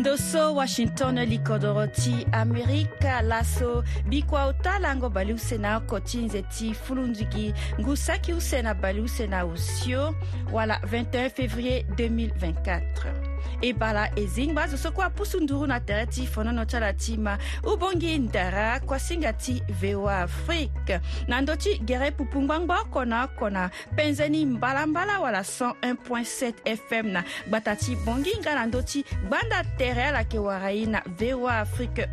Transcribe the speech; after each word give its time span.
ndoso 0.00 0.54
washington 0.54 1.18
likodoro 1.24 1.86
ti 1.86 2.26
amerika 2.32 3.20
laso 3.22 3.84
bikua 4.08 4.44
otalango 4.46 5.08
bali 5.10 5.32
use 5.32 5.58
na 5.58 5.76
oko 5.76 6.00
ti 6.00 6.18
nze 6.18 6.42
ti 6.42 6.74
fulunziki 6.74 7.54
ngu 7.80 7.96
saki 7.96 8.32
use 8.32 8.62
na 8.62 8.74
bali 8.74 9.00
use 9.00 9.26
na 9.26 9.44
osio 9.44 10.14
wala 10.52 10.76
21 10.80 11.28
février 11.30 11.82
2024 11.82 13.29
e 13.60 13.72
bala 13.72 14.08
e 14.16 14.26
zingba 14.26 14.66
zo 14.68 14.76
so 14.76 14.92
kua 14.92 15.10
pusu 15.10 15.40
nduru 15.40 15.66
na 15.66 15.80
tere 15.80 16.06
ti 16.06 16.26
fonono 16.26 16.64
tyala 16.64 16.92
ti 16.92 17.16
ma 17.16 17.38
ubongi 17.64 18.18
ndara 18.18 18.80
kua 18.80 18.98
singa 18.98 19.32
ti 19.32 19.62
voa 19.80 20.22
afrique 20.22 21.00
na 21.28 21.40
ndö 21.40 21.56
ti 21.56 21.78
gere 21.84 22.10
pupungbangba 22.10 22.80
oko 22.80 23.04
na 23.04 23.24
oko 23.24 23.50
na 23.50 23.70
penzeni 23.96 24.46
mbalambala 24.46 25.20
wala 25.20 25.40
101.7 25.40 26.76
fm 26.76 27.06
na 27.12 27.24
gbata 27.48 27.76
ti 27.76 27.96
bongi 27.96 28.38
nga 28.40 28.54
na 28.54 28.66
ndö 28.66 28.82
ti 28.82 29.04
gbanda 29.26 29.64
tere 29.78 30.04
ala 30.04 30.18
yeke 30.18 30.38
wara 30.38 30.70
ye 30.70 30.86
na 30.86 31.02
voa 31.18 31.58
afrique 31.60 32.06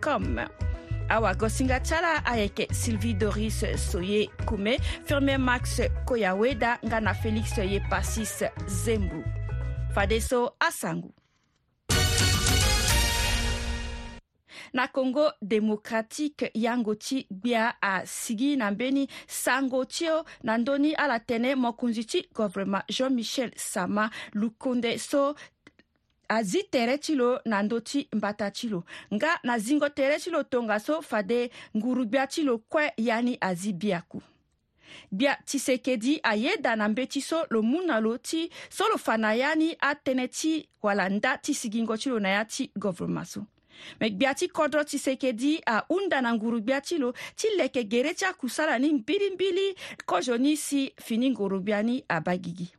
com 0.00 0.38
awagosinga 1.08 1.80
ti 1.80 1.94
ala 1.94 2.24
ayeke 2.26 2.68
sylvie 2.74 3.14
doris 3.14 3.64
so 3.76 4.00
ye 4.00 4.26
kume 4.46 4.78
fermier 5.04 5.38
max 5.40 5.80
koyaweda 6.06 6.78
nga 6.84 7.00
na 7.00 7.14
félix 7.14 7.58
ye 7.58 7.80
pasis 7.90 8.42
zembu 8.84 9.20
fadeso 9.92 10.54
asango 10.60 11.12
na 14.72 14.88
congo 14.88 15.32
démocratique 15.42 16.50
yango 16.54 16.94
ti 16.94 17.26
gbia 17.30 17.82
asigi 17.82 18.56
na 18.56 18.70
mbeni 18.70 19.08
sango 19.26 19.84
ti 19.84 20.08
o 20.10 20.24
na 20.42 20.56
ndöni 20.58 20.94
ala 20.96 21.18
tënë 21.20 21.52
mokunzi 21.60 22.04
ti 22.08 22.24
gouvernement 22.34 22.84
jean 22.88 23.12
michel 23.14 23.50
sama 23.56 24.08
lukunde 24.32 24.96
so 24.98 25.34
azi 26.28 26.64
tere 26.72 26.98
ti 26.98 27.14
lo 27.14 27.40
na 27.44 27.62
ndö 27.62 27.80
ti 27.84 28.08
mbata 28.16 28.50
ti 28.50 28.68
lo 28.68 28.84
nga 29.14 29.36
na 29.44 29.58
zingo 29.58 29.88
tere 29.88 30.18
ti 30.18 30.30
lo 30.30 30.42
tongaso 30.42 31.02
fade 31.02 31.50
ngurugbia 31.76 32.26
ti 32.26 32.42
lo 32.42 32.58
kue 32.58 32.92
yani 32.96 33.36
azi 33.40 33.72
biaku 33.72 34.22
gbia 35.12 35.34
tisekedi 35.44 36.20
ayeda 36.22 36.76
na 36.76 36.88
mbe 36.88 37.06
ti 37.06 37.20
so 37.20 37.46
lo 37.50 37.62
mu 37.62 37.82
na 37.86 38.00
lo 38.00 38.16
ti 38.18 38.48
so 38.68 38.88
lo 38.88 38.98
fa 38.98 39.16
na 39.16 39.32
ya 39.34 39.54
ni 39.54 39.72
atënë 39.78 40.26
ti 40.38 40.52
walanda 40.82 41.36
ti 41.42 41.54
sigingo 41.54 41.96
ti 41.96 42.10
lo 42.12 42.18
na 42.18 42.36
ya 42.36 42.42
ti 42.44 42.70
govrema 42.76 43.24
so 43.26 43.44
me 44.00 44.10
gbia 44.10 44.34
ti 44.34 44.48
kodro 44.48 44.84
tisekedi 44.84 45.60
ahunda 45.66 46.20
na 46.20 46.34
nguru 46.34 46.60
gbia 46.62 46.80
ti 46.80 46.98
lo 47.02 47.12
ti 47.36 47.48
leke 47.58 47.84
gere 47.84 48.14
ti 48.14 48.24
akusala 48.24 48.78
ni 48.78 48.92
mbilimbili 48.92 49.74
kozo 50.06 50.36
ni 50.36 50.56
si 50.56 50.90
fini 51.00 51.30
nguru 51.30 51.60
gbia 51.60 51.82
ni 51.82 52.04
abagigi 52.08 52.72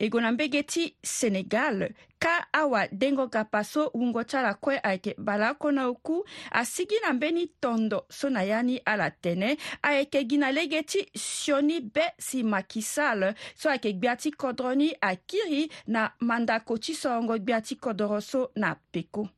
e 0.00 0.08
gue 0.08 0.20
na 0.22 0.32
mbege 0.32 0.62
ti 0.62 0.84
senegal 1.02 1.84
ka 2.18 2.46
awadengo 2.52 3.28
kapa 3.28 3.60
so 3.64 3.84
hungo 3.92 4.24
ti 4.24 4.36
ala 4.36 4.54
kue 4.54 4.80
ayeke 4.82 5.12
bala 5.18 5.50
oko 5.52 5.68
na 5.72 5.86
oku 5.92 6.24
asigi 6.50 6.94
na 7.04 7.12
mbeni 7.12 7.46
tondo 7.60 8.06
so 8.08 8.28
na 8.32 8.40
ya 8.42 8.62
ni 8.62 8.80
ala 8.84 9.10
tene 9.10 9.56
ayeke 9.82 10.24
gi 10.28 10.36
na 10.40 10.48
lege 10.52 10.82
ti 10.82 11.00
sioni 11.14 11.80
be 11.80 12.04
si 12.18 12.42
maki 12.42 12.82
sall 12.82 13.34
so 13.56 13.68
ayeke 13.70 13.92
gbia 13.92 14.16
ti 14.16 14.32
kodro 14.32 14.72
ni 14.74 14.88
akiri 15.00 15.68
na 15.86 16.08
mandako 16.20 16.78
ti 16.80 16.94
sorongo 16.96 17.36
gbia 17.38 17.60
ti 17.60 17.76
kodro 17.76 18.20
so 18.24 18.40
na 18.56 18.72
peko 18.92 19.28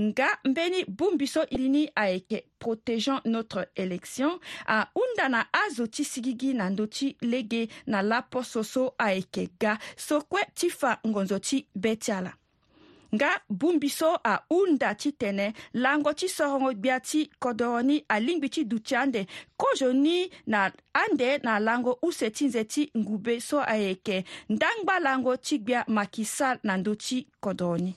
nga 0.00 0.28
mbeni 0.44 0.84
bun 0.84 1.16
biso 1.16 1.46
ilini 1.46 1.90
ayeke 1.96 2.38
protégeant 2.58 3.20
notre 3.24 3.68
élection 3.76 4.30
ahunda 4.66 5.28
na 5.28 5.46
azo 5.64 5.86
ti 5.86 6.04
sigi 6.04 6.34
gi 6.40 6.52
na 6.58 6.66
ndö 6.70 6.84
ti 6.94 7.06
lege 7.30 7.62
na 7.86 7.98
laposo 8.10 8.60
so 8.72 8.82
ayeke 9.06 9.44
ga 9.60 9.78
so 10.06 10.20
kue 10.30 10.42
ti 10.54 10.70
fa 10.70 10.98
ngonzo 11.06 11.38
ti 11.38 11.64
be 11.74 11.96
ti 11.96 12.12
ala 12.12 12.32
nga 13.14 13.30
bun 13.48 13.76
biso 13.78 14.08
ahunda 14.24 14.94
ti 14.94 15.12
tene 15.12 15.52
lango 15.82 16.12
ti 16.18 16.26
sorongo 16.28 16.72
gbia 16.74 16.98
ti 17.00 17.30
kodro 17.38 17.78
ni 17.82 18.04
alingbi 18.08 18.48
ti 18.50 18.64
duti 18.64 18.96
ande 18.96 19.26
kozo 19.56 19.92
ni 19.92 20.30
na 20.46 20.72
ande 20.92 21.38
na 21.44 21.58
lango 21.60 21.98
use 22.02 22.30
ti 22.30 22.44
nze 22.48 22.64
ti 22.64 22.90
so 23.40 23.62
ayeke 23.66 24.24
ndangba 24.48 24.98
lango 25.00 25.36
ti 25.36 25.58
gbia 25.58 25.84
maki 25.86 26.26
na 26.64 26.76
ndö 26.76 26.94
ti 26.96 27.26
kodro 27.40 27.76
ni 27.78 27.94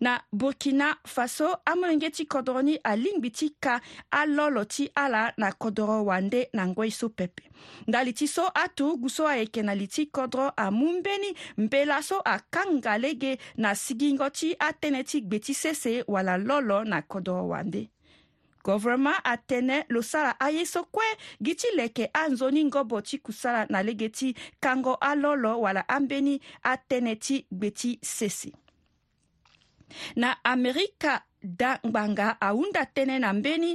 na 0.00 0.20
burkina 0.32 0.96
faso 1.06 1.56
amolenge 1.66 2.10
ti 2.10 2.26
kodro 2.26 2.62
ni 2.62 2.76
alingbi 2.84 3.30
ti 3.30 3.54
ka 3.60 3.80
alolo 4.10 4.64
ti 4.64 4.90
ala 4.94 5.32
na 5.36 5.52
kodro 5.52 6.04
wande 6.04 6.48
na 6.52 6.66
ngoi 6.66 6.90
so 6.90 7.08
pepe 7.08 7.44
nda 7.86 8.02
li 8.04 8.12
ti 8.12 8.26
so 8.28 8.48
atugu 8.54 9.08
so 9.08 9.26
ayeke 9.26 9.62
na 9.62 9.74
li 9.74 9.86
ti 9.86 10.06
kodro 10.06 10.52
amu 10.56 10.92
mbeni 10.98 11.36
mbela 11.58 12.02
so 12.02 12.20
akanga 12.24 12.98
lege 12.98 13.38
na 13.56 13.74
sigingo 13.74 14.30
ti 14.30 14.54
atënë 14.58 15.02
ti 15.04 15.20
gbe 15.20 15.38
ti 15.38 15.54
sese 15.54 16.04
wala 16.08 16.36
lolo 16.38 16.84
na 16.84 17.02
kodro 17.02 17.48
wande 17.48 17.88
gouvernement 18.64 19.22
atënë 19.24 19.86
lo 19.88 20.02
sara 20.02 20.34
aye 20.44 20.64
so 20.66 20.82
kue 20.92 21.06
gi 21.44 21.54
ti 21.54 21.68
leke 21.76 22.10
anzoni 22.12 22.64
ngobo 22.68 23.00
ti 23.00 23.18
kusala 23.18 23.64
na 23.70 23.82
lege 23.82 24.08
ti 24.10 24.34
kango 24.60 24.94
alolo 25.00 25.56
wala 25.64 25.82
ambeni 25.88 26.36
atënë 26.62 27.14
ti 27.16 27.36
gbe 27.52 27.70
ti 27.72 27.90
sese 28.02 28.52
na 30.16 30.32
amerika 30.44 31.20
dangbanga 31.42 32.34
ahunda 32.50 32.82
tënë 32.98 33.18
na 33.24 33.30
mbeni 33.38 33.70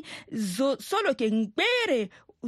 zo 0.56 0.70
so 0.88 1.00
lo 1.06 1.14
yeke 1.14 1.28
ngbere 1.36 2.00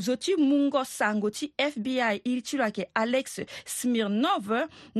zo 0.05 0.15
ti 0.23 0.33
mungo 0.35 0.81
sango 0.97 1.29
ti 1.37 1.45
fbi 1.55 1.97
iri 2.29 2.41
ti 2.47 2.55
lo 2.59 2.67
yeke 2.67 2.89
alex 3.03 3.39
smirnov 3.75 4.47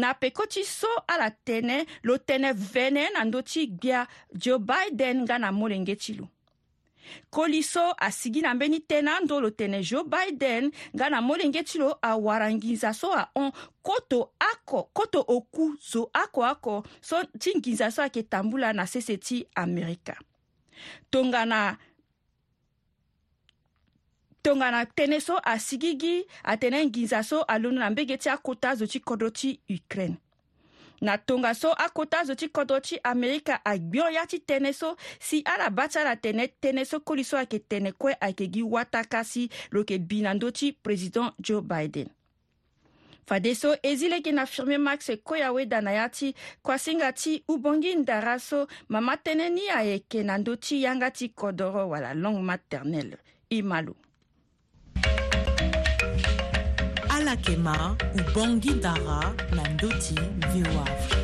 na 0.01 0.13
peko 0.19 0.45
ti 0.53 0.63
so 0.63 0.91
ala 1.11 1.29
tënë 1.47 1.77
lo 2.07 2.15
tënë 2.27 2.51
vënë 2.73 3.03
na 3.15 3.21
ndö 3.27 3.43
ti 3.51 3.67
gbia 3.75 4.07
joe 4.43 4.61
biden 4.69 5.23
nga 5.25 5.37
na 5.39 5.51
molenge 5.51 5.95
ti 6.03 6.13
lo 6.19 6.25
koliso 7.31 7.93
asigi 7.97 8.41
na 8.41 8.53
mbeni 8.53 8.79
te 8.79 9.01
na 9.01 9.17
andolo 9.17 9.49
tene 9.49 9.81
joe 9.83 10.03
biden 10.03 10.71
nga 10.95 11.09
na 11.09 11.21
molenge 11.21 11.63
ti 11.63 11.77
lo 11.77 11.97
awara 12.01 12.49
so 12.93 13.13
ahon 13.13 13.51
koto 13.81 14.31
oko 14.53 14.89
koto 14.93 15.23
oku 15.27 15.75
zo 15.81 16.09
akoako 16.13 16.83
so 17.01 17.23
ti 17.39 17.53
nginza 17.57 17.91
so 17.91 18.01
ayeke 18.01 18.23
tambula 18.23 18.73
na 18.73 18.85
sese 18.88 19.17
ti 19.17 19.45
amerika 19.55 20.17
tongana 21.11 21.77
tongana 24.41 24.83
tënë 24.85 25.19
so 25.21 25.38
asigi 25.44 25.94
gi 26.01 26.25
atene 26.44 26.85
nginza 26.85 27.23
so 27.23 27.41
alonu 27.47 27.79
na 27.79 27.89
mbege 27.89 28.17
ti 28.17 28.29
akota 28.29 28.75
zo 28.75 28.88
ti 28.88 28.99
kodro 28.99 29.29
ti 29.29 29.59
ukraine 29.69 30.17
na 31.01 31.17
tongaso 31.17 31.73
akota 31.73 32.23
zo 32.23 32.35
ti 32.35 32.47
kodro 32.50 32.79
ti 32.79 33.00
amerika 33.03 33.66
agbio 33.66 34.09
ya 34.09 34.25
ti 34.28 34.38
tënë 34.39 34.73
so 34.73 34.95
si 35.19 35.41
ala 35.45 35.69
ba 35.69 35.88
ti 35.88 36.00
ala 36.00 36.16
tene 36.16 36.47
tënë 36.47 36.85
so 36.85 37.00
koli 37.00 37.23
so 37.23 37.38
ayeke 37.38 37.59
tene 37.67 37.91
kue 37.91 38.13
ayeke 38.22 38.47
gi 38.53 38.63
wataka 38.63 39.23
si 39.23 39.50
lo 39.72 39.79
yeke 39.81 39.97
bi 40.00 40.22
na 40.22 40.33
ndö 40.33 40.51
ti 40.51 40.72
président 40.72 41.31
joe 41.39 41.61
biden 41.61 42.07
fade 43.28 43.56
so 43.56 43.75
e 43.83 43.95
zi 43.95 44.09
lege 44.09 44.31
na 44.31 44.45
firmé 44.45 44.78
max 44.78 45.11
koya 45.23 45.51
weda 45.51 45.81
na 45.81 45.91
ya 45.91 46.09
ti 46.09 46.35
kuasinga 46.61 47.12
ti 47.12 47.44
ubongi 47.47 47.95
ndara 47.95 48.39
so 48.39 48.67
mama 48.88 49.16
tënë 49.17 49.50
ni 49.50 49.69
ayeke 49.69 50.23
na 50.23 50.38
ndö 50.38 50.56
ti 50.56 50.81
yanga 50.83 51.12
ti 51.12 51.29
kodro 51.29 51.89
wala 51.89 52.13
langue 52.13 52.41
maternelle 52.41 53.17
e 53.50 53.62
ma 53.62 53.81
lo 53.81 53.95
malakema 57.25 57.96
ubongi 58.13 58.74
dara 58.74 59.34
na 59.56 59.68
ndoti 59.74 60.13
voa 60.62 61.14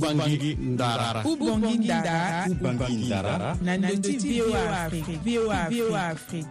Ubangi 0.00 0.54
Ndara, 0.56 1.22
Ubangi 1.24 1.78
Ndara, 1.78 2.46
Ubangi 2.50 2.96
Ndara, 3.06 3.54
Nando 3.62 3.92
TV 4.00 4.40
VOA 4.40 4.62
Afrique, 4.70 5.16
VOA 5.24 6.02
Afrique. 6.10 6.46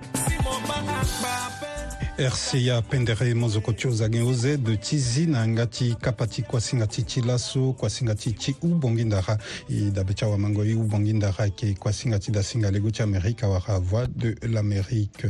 rca 2.27 2.81
pendere 2.89 3.33
mozoko 3.33 3.71
ti 3.74 3.88
ozangi 3.88 4.19
ozedu 4.19 4.75
ti 4.75 4.98
zi 5.00 5.25
na 5.27 5.45
nga 5.48 5.66
ti 5.66 5.95
kapa 6.01 6.27
ti 6.27 6.42
kuasinga 6.44 6.88
ti 6.88 7.04
ti 7.06 7.21
laso 7.21 7.71
kuasinga 7.74 8.16
ti 8.16 8.33
ti 8.33 8.56
ubongi 8.62 9.04
ndara 9.06 9.38
e 9.69 9.89
dabe 9.92 10.13
ti 10.13 10.25
awamango 10.25 10.63
e 10.66 10.74
ubongi 10.75 11.13
ndara 11.13 11.39
ayeke 11.48 11.75
kuasinga 11.80 12.19
ti 12.19 12.31
dasinga 12.31 12.71
lego 12.71 12.92
ti 12.92 13.01
amérika 13.04 13.45
awara 13.45 13.80
voix 13.80 14.07
de 14.07 14.36
l'amérique 14.44 15.27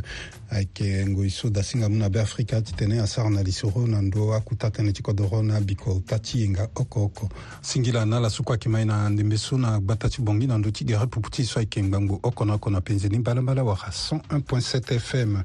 ayeke 0.50 1.06
ngoi 1.06 1.30
so 1.30 1.50
dasinga 1.50 1.90
mu 1.90 1.98
na 1.98 2.10
be 2.10 2.20
afrika 2.22 2.62
titene 2.62 3.00
asara 3.00 3.30
na 3.30 3.42
lisoro 3.44 3.86
na 3.86 4.02
ndö 4.02 4.34
akuta 4.34 4.70
tënë 4.72 4.92
ti 4.94 5.02
kodro 5.04 5.44
na 5.44 5.58
abiko 5.58 6.02
ta 6.08 6.18
ti 6.18 6.42
yenga 6.42 6.68
oko 6.76 7.04
oko 7.04 7.30
singila 7.62 8.06
na 8.06 8.20
laso 8.20 8.42
kue 8.44 8.56
ayeke 8.56 8.70
mai 8.70 8.86
na 8.86 9.10
ndembe 9.10 9.38
so 9.38 9.58
na 9.58 9.80
gba 9.80 9.96
ta 9.96 10.10
ti 10.10 10.22
bongi 10.22 10.48
na 10.48 10.58
ndö 10.58 10.72
ti 10.72 10.86
gere 10.86 11.06
pupu 11.06 11.30
ti 11.30 11.46
so 11.46 11.60
ayeke 11.60 11.84
ngbangu 11.84 12.20
oko 12.24 12.46
na 12.46 12.54
oko 12.54 12.70
na 12.70 12.82
penzeni 12.82 13.20
mbalambala 13.20 13.64
wara 13.64 13.90
101.7 13.94 15.00
fm 15.00 15.38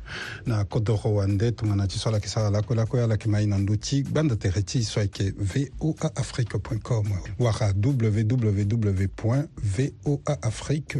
na 0.46 0.64
kodro 0.64 0.96
wana 1.14 1.33
nde 1.34 1.50
tongana 1.56 1.86
ti 1.90 1.98
so 1.98 2.08
ala 2.08 2.18
yeke 2.20 2.28
sara 2.30 2.50
lakue-lakue 2.52 3.02
ala 3.02 3.14
yeke 3.16 3.28
ma 3.32 3.40
e 3.42 3.46
na 3.50 3.58
ndö 3.58 3.76
ti 3.78 4.02
gbanda 4.06 4.36
tere 4.40 4.62
ti 4.62 4.82
so 4.84 5.00
ayeke 5.00 5.32
voa 5.36 6.12
afrique 6.16 6.58
com 6.88 7.06
wara 7.38 7.72
www 7.84 9.06
voa 9.16 10.32
afrique 10.42 10.98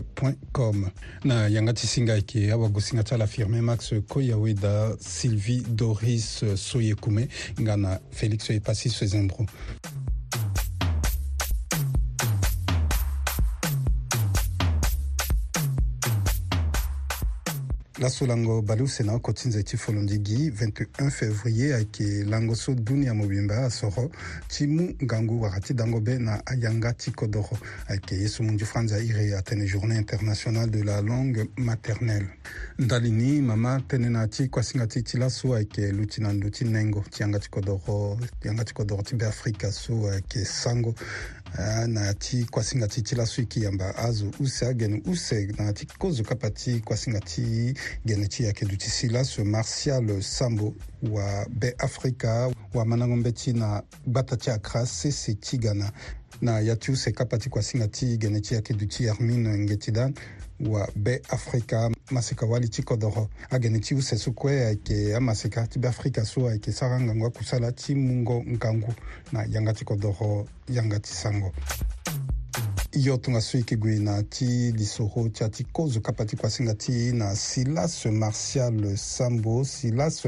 com 0.53 0.87
na 1.25 1.49
yanga 1.49 1.73
ti 1.75 1.87
singa 1.87 2.15
ayeke 2.15 2.51
awagosinga 2.51 3.05
ti 3.05 3.15
ala 3.15 3.27
firmé 3.27 3.63
max 3.63 3.93
koya 4.09 4.39
weda 4.39 4.97
sylvie 5.01 5.63
doris 5.69 6.43
soyekume 6.57 7.29
nga 7.61 7.77
na 7.77 8.01
félix 8.11 8.51
oye 8.51 8.61
pasi 8.61 8.91
sezembro 8.91 9.47
laso 17.99 18.27
lango 18.27 18.61
balu 18.63 18.89
sena 18.89 19.15
okoti 19.15 19.49
nze 19.49 19.63
ti 19.63 19.77
folongi 19.77 20.19
gi 20.21 20.51
21 20.51 21.11
février 21.11 21.75
ayeke 21.75 22.25
lango 22.25 22.55
so 22.55 22.75
duni 22.75 23.07
ya 23.07 23.15
mobimba 23.15 23.65
asoro 23.65 24.11
ti 24.49 24.67
mu 24.67 24.95
ngangu 25.03 25.43
wakati 25.43 25.75
dango 25.75 26.01
be 26.01 26.19
na 26.19 26.43
ayanga 26.47 26.93
ti 26.93 27.11
kodro 27.11 27.49
ayeke 27.89 28.15
ye 28.15 28.29
so 28.29 28.43
mu 28.43 28.53
nzufra 28.53 28.83
nzia 28.83 28.99
iri 28.99 29.35
atene 29.35 29.67
journée 29.67 29.97
internationale 29.99 30.71
de 30.71 30.83
la 30.83 31.01
langue 31.03 31.47
maternelle 31.57 32.29
ndali 32.79 33.11
ni 33.11 33.41
mama 33.41 33.79
tënë 33.89 34.11
na 34.11 34.27
ti 34.27 34.49
kuasinga 34.49 34.87
ti 34.87 35.03
ti 35.03 35.19
laso 35.19 35.55
ayeke 35.55 35.93
luti 35.93 36.21
na 36.21 36.33
ndö 36.33 36.51
ti 36.51 36.65
nengo 36.65 37.05
ti 37.11 37.23
yanga 37.23 37.39
ti 37.39 37.49
kodro 37.49 38.19
yanga 38.45 38.65
ti 38.65 38.75
kodro 38.75 39.03
ti 39.03 39.15
be 39.15 39.27
afrika 39.27 39.71
so 39.71 40.11
ayeke 40.11 40.45
sango 40.45 40.95
Ah, 41.57 41.87
na 41.87 42.13
ti 42.15 42.47
kuasinga 42.51 42.89
ti 42.89 43.03
ti 43.03 43.15
laso 43.15 43.41
e 43.41 43.45
yeke 43.45 43.61
yamba 43.61 43.95
azo 43.97 44.31
use 44.41 44.67
agene 44.67 45.03
use 45.07 45.53
na 45.59 45.73
ti 45.73 45.87
kozoka 45.87 46.35
pa 46.35 46.51
ti 46.51 46.81
kuasinga 46.81 47.21
ti 47.21 47.73
gene 48.05 48.27
ti 48.29 48.43
yeke 48.43 48.67
duti 48.67 48.91
si 48.91 49.09
laso 49.09 49.45
martial 49.45 50.21
sambo 50.23 50.75
wabeafrika 51.03 52.51
wamanango 52.75 53.17
mbe 53.17 53.33
ti 53.33 53.53
na 53.53 53.83
gbata 54.07 54.37
ti 54.37 54.51
accra 54.51 54.87
sese 54.87 55.35
ti 55.35 55.59
ga 55.59 55.75
na 55.75 55.93
na 56.41 56.61
ya 56.61 56.77
ti 56.77 56.91
use 56.93 57.13
kapa 57.13 57.39
ti 57.39 57.49
kuasinga 57.51 57.89
ti 57.89 58.19
gene 58.19 58.41
ti 58.41 58.55
yeke 58.55 58.75
duti 58.75 59.05
hermine 59.07 59.59
nge 59.59 59.77
ti 59.77 59.91
dan 59.93 60.15
wa 60.69 60.87
bɛɛ 60.99 61.21
afirika 61.31 61.89
masika 62.11 62.47
wali 62.47 62.69
ci 62.71 62.83
kɔdɔgɔ 62.83 63.29
a 63.51 63.59
gɛnɛ 63.59 63.83
ciw 63.85 64.01
sɛsu 64.01 64.33
kue 64.35 64.51
ayeke 64.67 65.15
amasika 65.17 65.67
ti 65.71 65.79
be 65.79 65.89
afirika 65.89 66.25
so 66.25 66.43
ayeke 66.49 66.73
sara 66.73 66.99
ngangu 67.01 67.27
akusala 67.31 67.73
ti 67.77 67.95
mungo 67.95 68.43
nkangu 68.47 68.95
na 69.33 69.45
yanga 69.45 69.75
ti 69.75 69.85
kɔdɔgɔ 69.85 70.47
yanga 70.69 71.01
ti 71.01 71.13
sango 71.13 71.53
yo 72.97 73.17
tonga 73.19 73.41
so 73.41 73.59
yeke 73.59 73.75
gue 73.77 73.99
na 73.99 74.23
ti 74.23 74.71
lisoro 74.73 75.27
ti 75.29 75.43
ya 75.43 75.51
ti 75.51 75.65
kozo 75.73 75.99
kapa 76.01 76.23
ti 76.25 76.37
kuasinga 76.37 76.75
ti 76.79 77.11
na 77.13 77.35
silas 77.35 78.07
martial 78.07 78.95
sambo 78.95 79.65
silas 79.65 80.23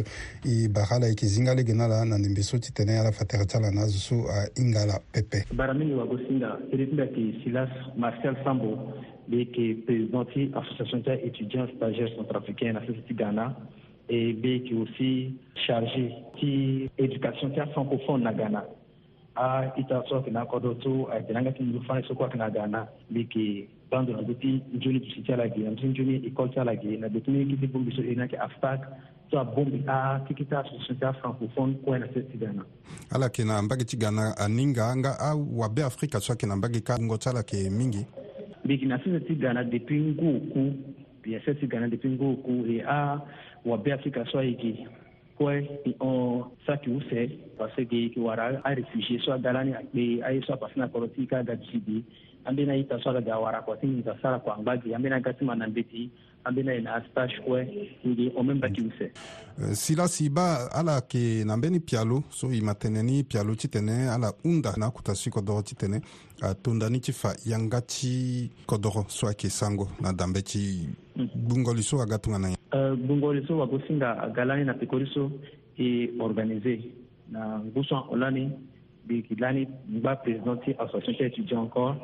e 0.45 0.67
bara 0.69 0.99
la 0.99 1.07
yeke 1.07 1.27
zinga 1.31 1.55
lege 1.55 1.73
na 1.75 1.85
ala 1.85 2.05
na 2.05 2.19
ndembe 2.19 2.43
so 2.43 2.59
titene 2.59 2.99
ala 2.99 3.13
fa 3.13 3.25
tere 3.25 3.47
ti 3.47 3.57
ala 3.57 3.71
na 3.71 3.83
azo 3.87 3.99
so 3.99 4.15
ahinga 4.29 4.83
ala 4.83 4.99
pepe 5.13 5.45
bara 5.55 5.75
mingi 5.75 5.95
wago 5.95 6.19
singa 6.27 6.59
tere 6.71 6.87
ti 6.91 6.93
mbi 6.93 7.03
ayeke 7.03 7.39
silas 7.45 7.71
martial 7.97 8.35
sambo 8.45 8.93
mbi 9.29 9.39
yeke 9.47 9.75
président 9.87 10.27
ti 10.35 10.51
association 10.55 11.03
ti 11.07 11.11
aétudiant 11.11 11.71
stagiaire 11.77 12.17
centrafricain 12.19 12.75
na 12.75 12.81
sese 12.83 13.07
ti 13.07 13.15
ghana 13.15 13.55
e 14.11 14.35
mbi 14.39 14.51
yeke 14.53 14.75
aussi 14.75 15.39
chargé 15.67 16.11
ti 16.41 16.91
éducation 16.99 17.53
ti 17.55 17.61
afrancophone 17.63 18.25
na 18.27 18.33
ghana 18.35 18.65
a 19.37 19.69
uh, 19.69 19.79
ita 19.79 20.03
so 20.09 20.21
kina 20.23 20.47
kodo 20.47 20.75
to 20.83 21.07
a 21.13 21.17
uh, 21.17 21.23
kina 21.27 21.43
ga 21.45 21.53
kin 21.53 21.81
fa 21.87 22.01
so 22.09 22.15
kwa 22.15 22.29
kina 22.29 22.51
gana 22.51 22.89
liki 23.13 23.69
bando 23.91 24.13
na 24.13 24.23
guti 24.23 24.63
njuni 24.75 25.01
tu 25.01 25.07
sichala 25.15 25.49
gi 25.49 25.61
na 25.63 25.71
njuni 25.71 26.17
ikolcha 26.17 26.65
la 26.65 26.75
gi 26.77 26.97
na 26.97 27.09
guti 27.09 27.31
ki 27.49 27.57
ti 27.61 27.67
bumbi 27.67 27.93
so 27.97 28.03
ina 28.03 28.27
ke 28.29 28.39
afak 28.41 28.81
to 29.31 29.39
a 29.39 29.45
bumbi 29.45 29.83
a 29.97 30.21
tikita 30.29 30.63
so 30.71 30.79
sita 30.89 31.09
uh, 31.09 31.15
francophone 31.21 31.75
ko 31.85 31.97
na 31.99 32.07
se 32.15 32.21
ti 32.25 32.33
tigana 32.39 32.63
ala 33.11 33.29
kina 33.29 33.61
mbagi 33.63 33.97
gana 33.97 34.33
aninga 34.37 34.97
nga 34.97 35.13
a 35.21 35.37
wa 35.37 35.69
be 35.69 35.83
afrika 35.85 36.21
so 36.21 36.35
kina 36.35 36.57
mbagi 36.57 36.81
ka 36.81 36.97
ngo 36.99 37.17
chala 37.19 37.43
ke 37.43 37.69
mingi 37.71 38.07
liki 38.65 38.87
na 38.87 38.99
sisi 38.99 39.21
tigana 39.21 39.65
depuis 39.65 40.17
ku 40.21 40.75
bien 41.23 41.41
se 41.45 41.55
tigana 41.55 41.89
depuis 41.93 42.17
ku 42.19 42.53
e 42.69 42.81
a 42.83 43.21
wa 43.65 43.77
be 43.77 43.93
afrika 43.93 44.25
so 44.33 44.41
ki 44.41 44.87
kue 45.39 45.55
e 45.89 45.93
ɔn 46.01 46.51
satiw 46.67 46.99
fɛ 47.09 47.21
parce 47.59 47.83
que 47.91 48.11
wara 48.21 48.59
a 48.65 48.75
refugie 48.75 49.21
so 49.25 49.33
a 49.33 49.39
dalani 49.39 49.73
a 49.75 49.83
kpe 49.87 50.21
a 50.27 50.33
ye 50.35 50.41
so 50.47 50.53
a 50.53 50.57
pasina 50.57 50.89
kɔrɔ 50.89 51.09
ti 51.15 51.27
ka 51.27 51.43
gabisi 51.43 51.79
bi 51.87 51.97
an 52.47 52.55
bena 52.57 52.73
i 52.75 52.83
ta 52.87 52.97
so 53.03 53.11
a 53.11 53.13
la 53.17 53.21
ga 53.21 53.39
wara 53.41 53.63
kua 53.65 53.77
ti 53.77 53.87
ɲinita 53.87 54.17
sara 54.23 54.39
kua 54.41 54.55
an 54.57 54.63
gba 54.65 54.77
gi 54.83 54.95
an 54.95 55.03
bena 55.03 55.21
gati 55.21 55.45
ma 55.45 55.55
nan 55.55 55.73
be 55.73 55.83
ti 55.85 56.09
an 56.47 56.55
bena 56.55 56.73
i 56.73 56.81
na 56.81 57.01
stage 57.11 57.37
kue 57.47 57.61
nge 58.07 58.27
o 58.37 58.43
même 58.43 58.61
batiw 58.61 58.89
fɛ 58.99 59.09
euh, 59.61 59.75
sila 59.75 60.09
siba 60.09 60.69
ala 60.73 61.01
ke 61.03 61.45
na 61.47 61.57
mbeni 61.57 61.81
pialo 61.81 62.23
so 62.31 62.49
i 62.51 62.61
matene 62.61 63.03
ni 63.03 63.23
pialo 63.25 63.55
ti 63.61 63.69
tene 63.69 64.09
ala 64.15 64.33
hunda 64.45 64.71
na 64.77 64.87
akuta 64.89 65.15
si 65.15 65.31
kodoro 65.31 65.63
ti 65.63 65.75
tene 65.75 66.01
atondani 66.43 67.01
ti 67.01 67.13
fa 67.13 67.31
yanga 67.47 67.81
ti 67.81 68.15
kodoro 68.67 69.05
so 69.09 69.27
ayeke 69.27 69.49
sango 69.51 69.87
na 70.01 70.13
dambe 70.13 70.43
ti 70.43 70.89
gbungo 71.17 71.73
liso 71.75 72.03
aga 72.03 72.19
tongana 72.19 72.49
ye 72.51 72.57
gbungo 72.97 73.33
euh, 73.33 73.41
liso 73.41 73.59
wago 73.59 73.81
singa 73.87 74.19
aga 74.21 74.45
lani 74.45 74.65
na 74.65 74.75
peko 74.75 74.99
liso 74.99 75.31
e 75.79 76.11
organise 76.21 76.81
na 77.31 77.59
nguso 77.59 77.97
ahoko 77.97 78.17
lani 78.17 78.53
mbi 79.05 79.17
yeke 79.17 79.35
lani 79.41 79.69
ngba 79.91 80.17
président 80.17 80.59
ti 80.65 80.75
association 80.79 81.17
ti 81.25 81.41
étudiant 81.41 81.63
encore 81.65 81.97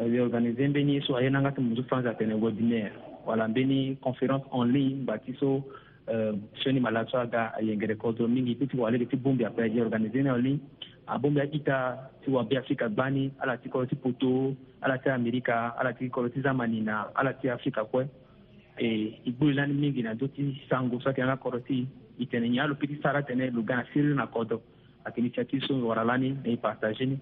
e 0.00 0.04
euh, 0.08 0.22
organise 0.24 0.68
mbeni 0.68 1.02
so 1.02 1.16
aye 1.16 1.30
na 1.30 1.40
nga 1.40 1.52
ti 1.52 1.60
mu 1.60 1.76
so 1.76 1.82
frange 1.82 2.08
atene 2.08 2.34
webinaire 2.34 2.92
wala 3.26 3.48
mbeni 3.48 3.96
conférence 4.00 4.44
en 4.50 4.64
ligne 4.64 4.94
euh, 4.96 5.02
ngba 5.02 5.18
ti 5.18 5.32
so 5.40 5.62
so 6.62 6.72
ni 6.72 6.80
mala 6.80 7.04
so 7.10 7.18
aga 7.20 7.52
ayengere 7.54 7.96
kodro 7.96 8.28
mingi 8.28 8.54
ti 8.56 8.66
ti 8.66 8.76
wala 8.76 8.96
yeke 8.96 9.10
ti 9.10 9.16
bongbi 9.16 9.44
ape 9.44 9.60
aye 9.62 9.80
organise 9.80 10.22
ni 10.22 10.28
en 10.30 10.40
ligne 10.40 10.60
abongbi 11.06 11.40
aita 11.40 12.08
ti 12.24 12.30
wabe 12.30 12.56
afrika 12.58 12.88
gba 12.88 13.10
ni 13.10 13.30
ala 13.38 13.58
ti 13.60 13.68
kolo 13.68 13.84
ti 13.86 13.96
poto 13.96 14.54
ala 14.80 14.98
ti 14.98 15.08
amerika 15.10 15.76
ala 15.76 15.92
ti 15.92 16.08
kolo 16.08 16.28
ti 16.28 16.40
zamani 16.40 16.80
na 16.80 17.12
ala 17.14 17.32
ti 17.34 17.48
afrika 17.48 17.84
kue 17.84 18.06
e 18.76 18.86
eh, 18.86 19.18
igbulila 19.30 19.66
ni 19.66 19.74
mingi 19.74 20.02
na 20.02 20.14
doti 20.14 20.42
sango 20.68 20.98
so 21.00 21.12
tene 21.12 21.26
na 21.26 21.36
kɔrɔti 21.36 21.86
i 22.18 22.26
tene 22.26 22.46
ɲi 22.50 22.58
alo 22.58 22.74
piti 22.74 22.98
sara 23.02 23.22
tene 23.22 23.50
lugana 23.54 23.86
siri 23.92 24.14
na 24.14 24.26
kɔdɔ 24.26 24.58
akini 25.04 25.30
caki 25.30 25.60
so 25.66 25.74
waralani 25.78 26.34
na 26.42 26.50
i 26.90 27.06
ni 27.06 27.18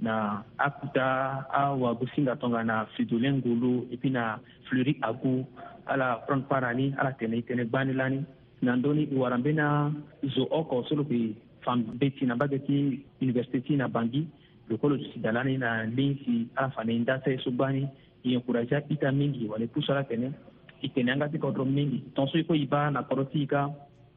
na 0.00 0.42
akuta 0.56 1.44
awagu 1.52 2.06
singa 2.14 2.36
tonga 2.36 2.64
na 2.64 2.86
fidole 2.96 3.28
ngolu 3.36 3.86
puis 4.00 4.10
na 4.10 4.40
fleuri 4.66 4.96
agu 5.02 5.44
ala 5.86 6.24
prendre 6.26 6.48
part 6.48 6.64
ani 6.64 6.94
ala 6.98 7.12
tene 7.12 7.34
i 7.36 7.42
tene 7.42 7.68
lani 7.94 8.24
na 8.62 8.74
ndöni 8.76 9.04
i 9.12 9.14
wara 9.14 9.36
mbe 9.38 9.52
na 9.54 9.92
zo 10.22 10.48
oko 10.50 10.84
so 10.88 10.94
lo 10.96 11.04
yeke 11.10 11.36
fan 11.60 11.82
be 12.00 12.10
ti 12.16 12.24
na 12.26 12.34
mbage 12.34 12.58
ti 12.66 13.04
université 13.22 13.60
ti 13.60 13.76
na 13.76 13.88
bangi 13.88 14.22
lokolo 14.68 14.96
si 15.12 15.18
dalani 15.20 15.58
na 15.58 15.82
lin 15.84 16.16
si 16.24 16.48
ala 16.56 16.70
fa 16.74 16.82
na 16.84 16.92
e 16.92 16.98
nda 16.98 17.20
so 17.24 17.30
e 17.30 17.38
so 17.44 17.50
gbani 17.52 17.82
e 18.24 18.32
encouragé 18.34 18.80
mingi 19.12 19.44
wala 19.50 19.64
e 19.64 19.68
pusu 19.68 19.92
ala 19.92 20.04
tene 20.04 20.32
ikene 20.84 21.12
an 21.12 21.20
ka 21.20 21.28
se 21.32 21.38
ka 21.38 21.48
dɔrɔn 21.50 21.72
mingi 21.74 21.98
tonso 22.14 22.36
i 22.38 22.44
ko 22.44 22.54
i 22.54 22.66
ba 22.66 22.90
na 22.90 23.00
kɔrɔsi 23.02 23.38
i 23.42 23.46
ka 23.46 23.60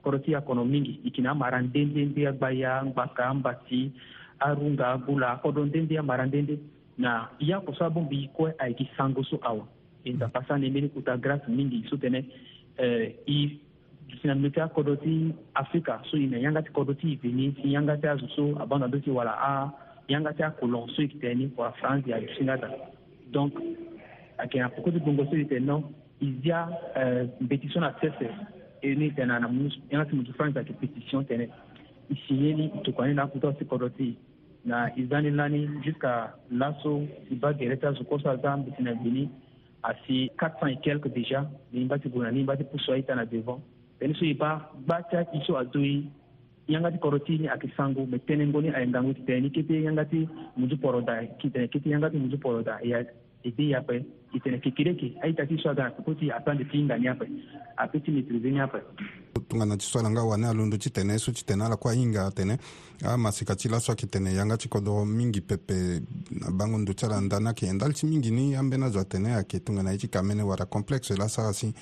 kɔrɔsi 0.04 0.30
ya 0.36 0.40
kɔnɔ 0.42 0.64
mingi 0.68 1.00
ikene 1.06 1.28
an 1.30 1.38
mara 1.38 1.62
ndendende 1.62 2.28
agba 2.28 2.50
ya 2.54 2.84
ngbaka 2.84 3.34
ngbati 3.36 3.92
arunga 4.40 4.86
agula 4.94 5.28
akɔdɔ 5.36 5.66
ndende 5.68 5.94
amara 5.98 6.26
ndende 6.26 6.60
na 6.98 7.28
i 7.40 7.46
y'a 7.50 7.60
kɔsɔ 7.60 7.84
abon 7.86 8.10
bi 8.10 8.18
i 8.26 8.30
kɔ 8.38 8.54
ayiki 8.60 8.88
sango 8.98 9.24
so 9.26 9.40
awa 9.44 9.66
enta 10.06 10.28
pasane 10.32 10.70
mbeni 10.70 10.90
kuta 10.94 11.18
grâce 11.18 11.46
mingi 11.48 11.86
so 11.90 11.96
tene 11.98 12.22
i 13.28 13.38
sinambe 14.22 14.52
ti 14.54 14.60
akodo 14.60 14.96
ti 15.02 15.34
afrika 15.56 16.02
so 16.12 16.18
e 16.18 16.26
na 16.28 16.38
yanga 16.38 16.62
ti 16.62 16.70
kodo 16.72 16.94
ti 17.00 17.12
e 17.14 17.20
veni 17.24 17.56
si 17.62 17.70
yanga 17.76 17.98
ti 17.98 18.08
azo 18.08 18.28
so 18.36 18.44
abanda 18.60 18.88
dö 18.90 19.00
ti 19.04 19.10
wala 19.12 19.34
ayanga 20.08 20.34
ti 20.36 20.44
akolon 20.44 20.88
so 20.96 21.02
e 21.02 21.06
yeke 21.06 21.18
tene 21.22 21.36
ni 21.36 21.50
kua 21.50 21.72
france 21.80 22.06
e 22.10 22.14
ayeke 22.14 22.36
singa 22.38 22.58
ta 22.60 22.68
donc 23.34 23.52
ayeke 24.40 24.56
na 24.60 24.70
poko 24.70 24.92
ti 24.92 25.00
gbongo 25.00 25.24
so 25.30 25.36
e 25.36 25.40
yeke 25.40 25.50
tene 25.52 25.66
non 25.66 25.84
izya 26.22 26.68
mpetition 27.42 27.82
na 27.84 27.92
tsese 27.94 28.28
inoite 28.82 29.26
na 29.26 29.50
inati 29.90 30.16
mutu 30.16 30.34
fulani 30.34 30.54
zake 30.54 30.74
petition 30.74 31.26
tene 31.26 31.50
isinyeni 32.10 32.66
itukwane 32.66 33.14
nakuta 33.14 33.54
sikoroti 33.60 34.18
na 34.66 34.92
izani 34.96 35.30
lani 35.32 35.68
jusqu'à 35.84 36.30
laso 36.52 37.02
iba 37.32 37.54
gere 37.54 37.76
ti 37.80 37.86
azo 37.86 38.04
koso 38.04 38.30
aza 38.30 38.58
mbeti 38.58 38.84
na 38.84 38.94
bini 38.94 39.30
asi 39.84 40.30
400 40.38 40.68
et 40.70 40.82
quelque 40.84 41.10
déjà 41.10 41.46
bini 41.72 41.86
ba 41.86 42.00
ti 42.00 42.10
guna 42.10 42.32
ni 42.32 42.44
ba 42.44 42.56
ti 42.58 42.64
puso 42.64 42.92
aita 42.94 43.16
na 43.16 43.26
devant 43.26 43.62
tënë 44.00 44.16
so 44.18 44.26
e 44.26 44.34
ba 44.34 44.52
gba 44.86 45.02
ti 45.10 45.16
aki 45.18 45.42
so 45.46 45.58
azo 45.58 45.80
e 45.80 46.04
yanga 46.68 46.92
ti 46.92 46.98
koro 46.98 47.20
ti 47.20 47.38
ni 47.38 47.48
ayeke 47.48 47.70
sango 47.78 48.06
me 48.06 48.18
tënë 48.20 48.48
ngoni 48.48 48.70
ayengangu 48.74 49.14
titene 49.14 49.42
ni 49.42 49.50
kete 49.50 49.82
yanga 49.86 50.06
ti 50.06 50.28
mutu 50.58 50.78
poroda 50.78 51.22
kitene 51.40 51.68
kete 51.68 51.90
yanga 51.90 52.10
ti 52.10 52.18
mutu 52.18 52.38
poroda 52.40 52.80
e 52.84 52.90
epi 53.44 53.70
yape 53.72 54.06
itene 54.34 54.58
kekereke 54.60 55.14
aita 55.22 55.44
ah, 55.44 55.46
ti 55.46 55.58
so 55.58 55.70
aga 55.70 55.86
apepo 55.88 56.14
ti 56.16 56.32
aprendre 56.32 56.66
ti 56.66 56.78
hinga 56.78 56.98
ni 56.98 57.08
ape 57.08 57.26
apeut 57.78 58.04
ti 58.04 58.12
maîtrise 58.12 58.52
ni 58.52 58.60
ape 58.60 58.82
tongana 59.48 59.78
ti 59.78 59.86
so 59.86 60.00
ala 60.00 60.10
nga 60.10 60.24
wani 60.24 60.46
alondo 60.46 60.78
ti 60.78 60.90
tene 60.92 61.18
so 61.20 61.32
ti 61.32 61.46
tene 61.46 61.64
ala 61.64 61.76
kuâ 61.76 61.94
hinga 61.94 62.26
atene 62.26 62.58
amasika 63.06 63.54
ah, 63.54 63.56
ti 63.56 63.70
laso 63.70 63.92
ayeke 63.92 64.08
tene 64.08 64.34
yanga 64.34 64.58
ti 64.58 64.68
kodro 64.70 65.06
mingi 65.06 65.42
pepe 65.42 66.02
na 66.32 66.52
bango 66.52 66.78
ndo 66.78 66.94
ti 66.94 67.06
ala 67.06 67.22
nda 67.22 67.40
ni 67.40 67.48
ayeke 67.48 67.74
ndali 67.74 67.94
ti 67.94 68.06
mingi 68.06 68.32
ni 68.32 68.56
ambeni 68.56 68.84
azo 68.84 69.00
atene 69.00 69.34
ayeke 69.36 69.60
tongana 69.60 69.92
ye 69.92 69.98
ti 69.98 70.08
ka 70.10 70.24
mene 70.24 70.42
wara 70.44 70.66
complexe 70.66 71.16
laso 71.16 71.42
aga 71.42 71.54
si 71.54 71.74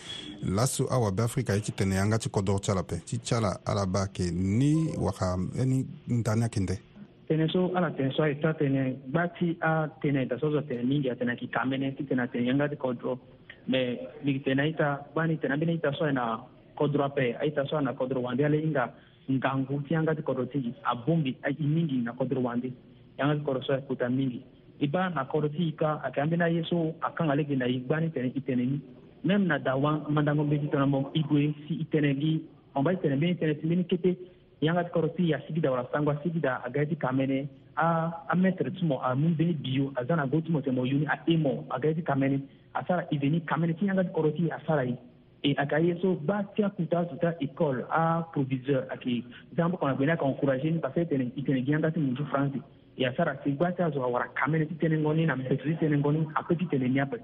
laso 0.44 0.86
awabe 0.92 1.24
afrika 1.24 1.54
ye 1.54 1.62
ti 1.62 1.72
tene 1.72 1.96
yanga 1.96 2.20
ti 2.20 2.30
kodro 2.30 2.60
ti 2.60 2.72
ala 2.72 2.82
ape 2.82 3.02
ti 3.06 3.18
ti 3.18 3.34
ala 3.36 3.60
ala 3.66 3.86
ba 3.86 4.04
ayeke 4.06 4.32
ni 4.32 4.94
waka 4.98 5.34
ani 5.60 5.86
nda 6.08 6.36
ni 6.36 6.42
ayeke 6.44 6.60
nde 6.60 6.80
tene 7.28 7.48
so 7.50 7.72
ala 7.76 7.92
tene 7.92 8.12
so 8.14 8.24
ayi 8.24 8.40
ta 8.42 8.54
tene 8.54 8.98
gbati 9.08 9.58
a 9.62 9.90
tene 10.02 10.26
dasozo 10.26 10.62
tene 10.68 10.84
mingi 10.84 11.10
atene 11.10 11.36
kikamene 11.36 11.96
ti 11.96 12.06
tene 12.06 12.22
atene 12.24 12.46
yanga 12.48 12.70
ti 12.70 12.76
kodro 12.76 13.20
me 13.68 13.98
migi 14.22 14.42
tene 14.44 14.62
aita 14.62 15.10
gbani 15.14 15.40
tene 15.40 15.54
ambeni 15.54 15.72
aita 15.78 15.94
so 15.94 16.06
ayina 16.06 16.42
kodro 16.78 17.04
ape 17.06 17.36
aita 17.42 17.66
so 17.68 17.80
na 17.82 17.94
kodro 17.94 18.22
wandi 18.22 18.46
ala 18.46 18.56
inga 18.58 18.94
ngangu 19.32 19.82
ti 19.88 19.94
yanga 19.94 20.16
ti 20.16 20.22
kodro 20.22 20.46
ti 20.46 20.74
abongi 20.84 21.36
i 21.50 21.64
mingi 21.66 21.98
na 22.06 22.14
kodro 22.14 22.42
wandi 22.42 22.74
yanga 23.18 23.36
ti 23.36 23.42
kodro 23.42 23.62
so 23.64 23.74
ayi 23.74 23.82
kuta 23.88 24.10
mingi 24.10 24.44
i 24.80 24.88
ba 24.88 25.10
na 25.10 25.26
kodro 25.26 25.50
ti 25.50 25.62
yika 25.66 26.02
ayeke 26.06 26.22
ambeni 26.22 26.44
aye 26.44 26.62
so 26.70 26.94
akanga 27.02 27.36
lege 27.36 27.56
na 27.56 27.66
e 27.66 27.82
tene 28.12 28.30
i 28.36 28.42
tene 28.44 28.66
ni 28.66 28.82
même 29.24 29.48
na 29.48 29.58
dawa 29.58 30.06
mandango 30.10 30.44
mbeni 30.44 30.68
ti 30.68 30.70
tongana 30.70 30.86
mo 30.86 31.10
i 31.14 31.22
gue 31.26 31.54
si 31.68 31.82
i 31.82 31.86
tene 31.90 32.14
gi 32.20 32.36
on 32.76 32.84
ba 32.84 32.92
i 32.94 33.00
tene 33.02 33.16
mbeni 33.16 33.36
tene 33.38 33.56
ti 33.58 33.66
mbeni 33.66 33.84
kete 33.90 34.14
yãngd 34.62 34.90
korti 34.92 35.30
ya 35.30 35.40
sigda 35.48 35.72
wala 35.72 35.86
sãngwa 35.92 36.16
sigda 36.24 36.62
a 36.64 36.70
gaidi 36.70 36.96
kamene 36.98 37.48
a 37.76 37.88
a 38.30 38.36
metre 38.36 38.70
tɩmo 38.70 39.00
a 39.04 39.16
mumbeni 39.16 39.54
bio 39.54 39.92
a 39.96 40.04
zãna 40.06 40.28
go 40.32 40.38
tɩmo 40.40 40.60
tɩ 40.62 40.72
mo 40.72 40.86
yuni 40.86 41.06
a 41.06 41.20
emo 41.28 41.66
a 41.70 41.80
gaidi 41.80 42.02
kamene 42.04 42.40
a 42.74 42.84
sara 42.88 43.04
iveni 43.12 43.40
kamene 43.44 43.74
tɩ 43.74 43.86
yãngd 43.86 44.12
korti 44.14 44.50
a 44.50 44.60
sara 44.66 44.84
ye 44.86 44.96
e 45.44 45.54
a 45.58 45.66
ka 45.68 45.78
ye 45.78 45.96
so 46.02 46.16
ba 46.24 46.40
tɩ 46.56 46.64
a 46.66 46.70
kuta 46.70 47.04
zuta 47.12 47.36
école 47.40 47.84
a 47.92 48.24
proviseur 48.32 48.86
a 48.90 48.96
ke 48.98 49.24
zãmb 49.56 49.76
kõna 49.76 49.96
gbene 49.96 50.12
a 50.12 50.18
ka 50.18 50.26
encouragé 50.26 50.72
ni 50.72 50.80
parce 50.80 51.04
tene 51.10 51.28
itene 51.36 51.62
gẽanga 51.66 51.92
tɩ 51.92 52.00
munju 52.00 52.24
france 52.32 52.60
e 52.98 53.06
a 53.06 53.14
sara 53.18 53.36
tɩ 53.36 53.52
gba 53.58 53.72
tɩ 53.72 53.84
a 53.84 53.90
zo 53.92 54.04
a 54.04 54.08
wara 54.08 54.28
kamene 54.40 54.64
tɩ 54.66 54.76
tene 54.80 54.96
ngõ 55.00 55.14
ni 55.14 55.26
na 55.26 55.36
mpetri 55.36 55.74
tɩ 55.76 55.80
tene 55.80 55.98
ngõ 55.98 56.12
ni 56.12 56.22
a 56.34 56.42
pe 56.48 56.54
tɩ 56.56 56.66
tene 56.72 56.88
niape 56.88 57.18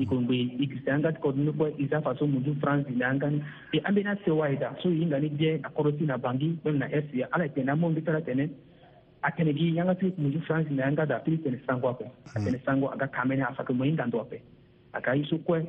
ikombe 0.00 0.36
anga 0.90 1.12
ti 1.12 1.20
koduni 1.20 1.52
kue 1.52 1.68
i 1.78 1.86
za 1.86 2.00
faso 2.00 2.26
munzu 2.26 2.54
france 2.60 2.88
na 2.90 3.06
yanga 3.06 3.30
ni 3.30 3.38
e 3.72 3.78
an 3.84 3.94
bena 3.94 4.16
sewa 4.24 4.48
ye 4.48 4.56
da 4.56 4.74
so 4.82 4.88
yinga 4.88 5.20
ni 5.20 5.28
bie 5.28 5.60
akɔrɔsi 5.68 6.04
na 6.06 6.16
bangi 6.18 6.56
kwenye 6.62 6.78
na 6.78 6.86
est 6.96 7.10
ya 7.14 7.26
ala 7.32 7.48
tene 7.48 7.74
mo 7.74 7.88
mbita 7.90 8.12
la 8.12 8.20
tene 8.20 8.44
atene 9.22 9.52
gi 9.58 9.74
yanga 9.78 9.94
ti 10.00 10.06
munzu 10.16 10.40
france 10.46 10.70
na 10.70 10.84
yanga 10.86 11.04
da 11.06 11.18
pili 11.24 11.38
tene 11.44 11.60
sango 11.66 11.88
ape 11.92 12.04
atene 12.36 12.56
hmm. 12.56 12.64
sango 12.66 12.86
aga 12.88 13.06
kamene 13.06 13.42
afake 13.44 13.72
mo 13.72 13.84
yinga 13.84 14.06
ndo 14.06 14.20
ape 14.20 14.42
aka 14.96 15.14
iso 15.22 15.38
kue 15.46 15.60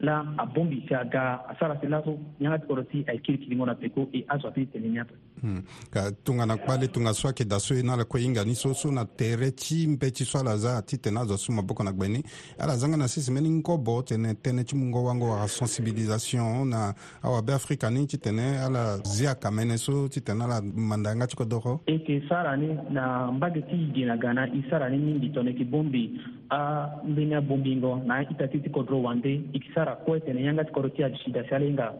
la 0.00 0.32
abombisa 0.38 1.04
ga 1.04 1.44
asarasi 1.48 1.86
laso 1.86 2.18
ñagati 2.40 2.64
oroti 2.72 3.04
ay 3.08 3.18
kirikiriŋo 3.20 3.64
la 3.66 3.74
peko 3.74 4.08
e 4.12 4.24
asoati 4.28 4.66
tene 4.66 4.88
ñata 4.88 5.14
hmm. 5.40 5.62
ka 5.90 6.10
tungana 6.22 6.56
kpali 6.56 6.88
tunga 6.90 7.12
swa 7.12 7.32
ke 7.32 7.44
da 7.46 7.58
so 7.58 7.74
e 7.74 7.82
na 7.82 7.96
la 7.96 8.04
kue 8.04 8.20
yinga 8.20 8.44
ni 8.44 8.54
so 8.54 8.74
so 8.74 8.90
na 8.92 9.04
tere 9.06 9.50
ti 9.54 9.86
mpe 9.86 10.10
ti 10.10 10.24
so 10.24 10.38
ala 10.38 10.56
za 10.56 10.82
ti 10.82 10.98
tene 10.98 11.18
azo 11.20 11.36
so 11.36 11.52
maboko 11.52 11.82
na 11.84 11.92
gbeni 11.92 12.22
ala 12.58 12.76
zanga 12.76 12.96
na 12.96 13.08
sisi 13.08 13.30
meni 13.32 13.48
ngobo 13.50 14.02
tene 14.02 14.32
tënë 14.34 14.64
ti 14.64 14.76
mu 14.76 14.86
ngo 14.86 15.02
wango 15.04 15.30
wara 15.30 15.48
sensibilisation 15.48 16.68
na 16.68 16.94
awabe 17.22 17.52
afrika 17.54 17.90
ni 17.90 18.06
ti 18.06 18.18
tene 18.18 18.58
ala 18.60 18.98
zia 19.04 19.34
ka 19.34 19.50
mene 19.50 19.78
so 19.78 20.08
ti 20.08 20.20
tene 20.20 20.44
ala 20.44 20.60
manda 20.60 21.10
yanga 21.10 21.26
ti 21.26 21.36
kodoko 21.36 21.80
e 21.86 21.92
yeke 21.92 22.22
sara 22.28 22.56
ni 22.56 22.68
na 22.90 23.32
mbage 23.32 23.62
ti 23.62 23.74
yigi 23.76 24.04
na 24.04 24.16
ga 24.16 24.32
na 24.32 24.44
e 24.44 24.62
sara 24.70 24.88
ni 24.88 24.98
mingi 24.98 25.28
tongana 25.30 25.50
yeke 25.50 25.64
bombi 25.64 26.20
ambeni 26.48 27.34
abombi 27.34 27.76
ngo 27.76 28.02
na 28.06 28.22
ita 28.22 28.46
ti 28.48 28.58
ti 28.60 28.70
kodro 28.70 29.02
wande 29.02 29.32
e 29.32 29.40
yeke 29.52 29.70
sara 29.74 29.85
sara 29.86 29.96
kwete 29.96 30.32
ne 30.34 30.42
yangati 30.42 30.72
koroti 30.72 31.04
a 31.04 31.10
sida 31.24 31.42
salinga 31.48 31.94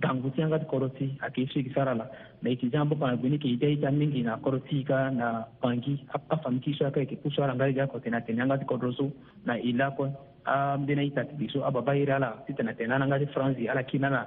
danguti 0.00 0.40
yangati 0.40 0.66
koroti 0.66 1.16
a 1.20 1.30
ke 1.30 1.46
sugi 1.48 1.72
sara 1.74 1.94
la 1.94 2.06
mais 2.42 2.54
étudiant 2.60 2.84
bo 2.86 2.96
pana 2.96 3.16
gbini 3.16 3.38
ke 3.38 3.48
ida 3.48 3.66
ita 3.72 3.90
mingi 3.90 4.22
na 4.22 4.36
koroti 4.36 4.84
ka 4.84 5.08
na 5.10 5.46
pangi 5.62 5.96
a 6.12 6.36
fami 6.36 6.60
ki 6.60 6.74
so 6.78 6.84
aka 6.86 7.00
yeke 7.00 7.16
puso 7.22 7.42
ala 7.42 7.54
ngai 7.56 7.72
ga 7.74 7.86
kote 7.86 8.10
na 8.10 8.20
tene 8.20 8.38
yangati 8.44 8.64
kodro 8.66 8.92
so 8.92 9.10
na 9.44 9.56
e 9.56 9.72
lakue 9.72 10.12
ambeni 10.44 11.00
aita 11.08 11.24
ti 11.24 11.34
biso 11.34 11.64
ababa 11.64 11.96
iri 11.96 12.12
ala 12.12 12.30
ti 12.46 12.52
tene 12.52 12.76
tene 12.76 12.92
ala 12.94 13.06
ngati 13.06 13.26
fransi 13.32 13.68
ala 13.68 13.82
kini 13.82 14.04
ala 14.04 14.26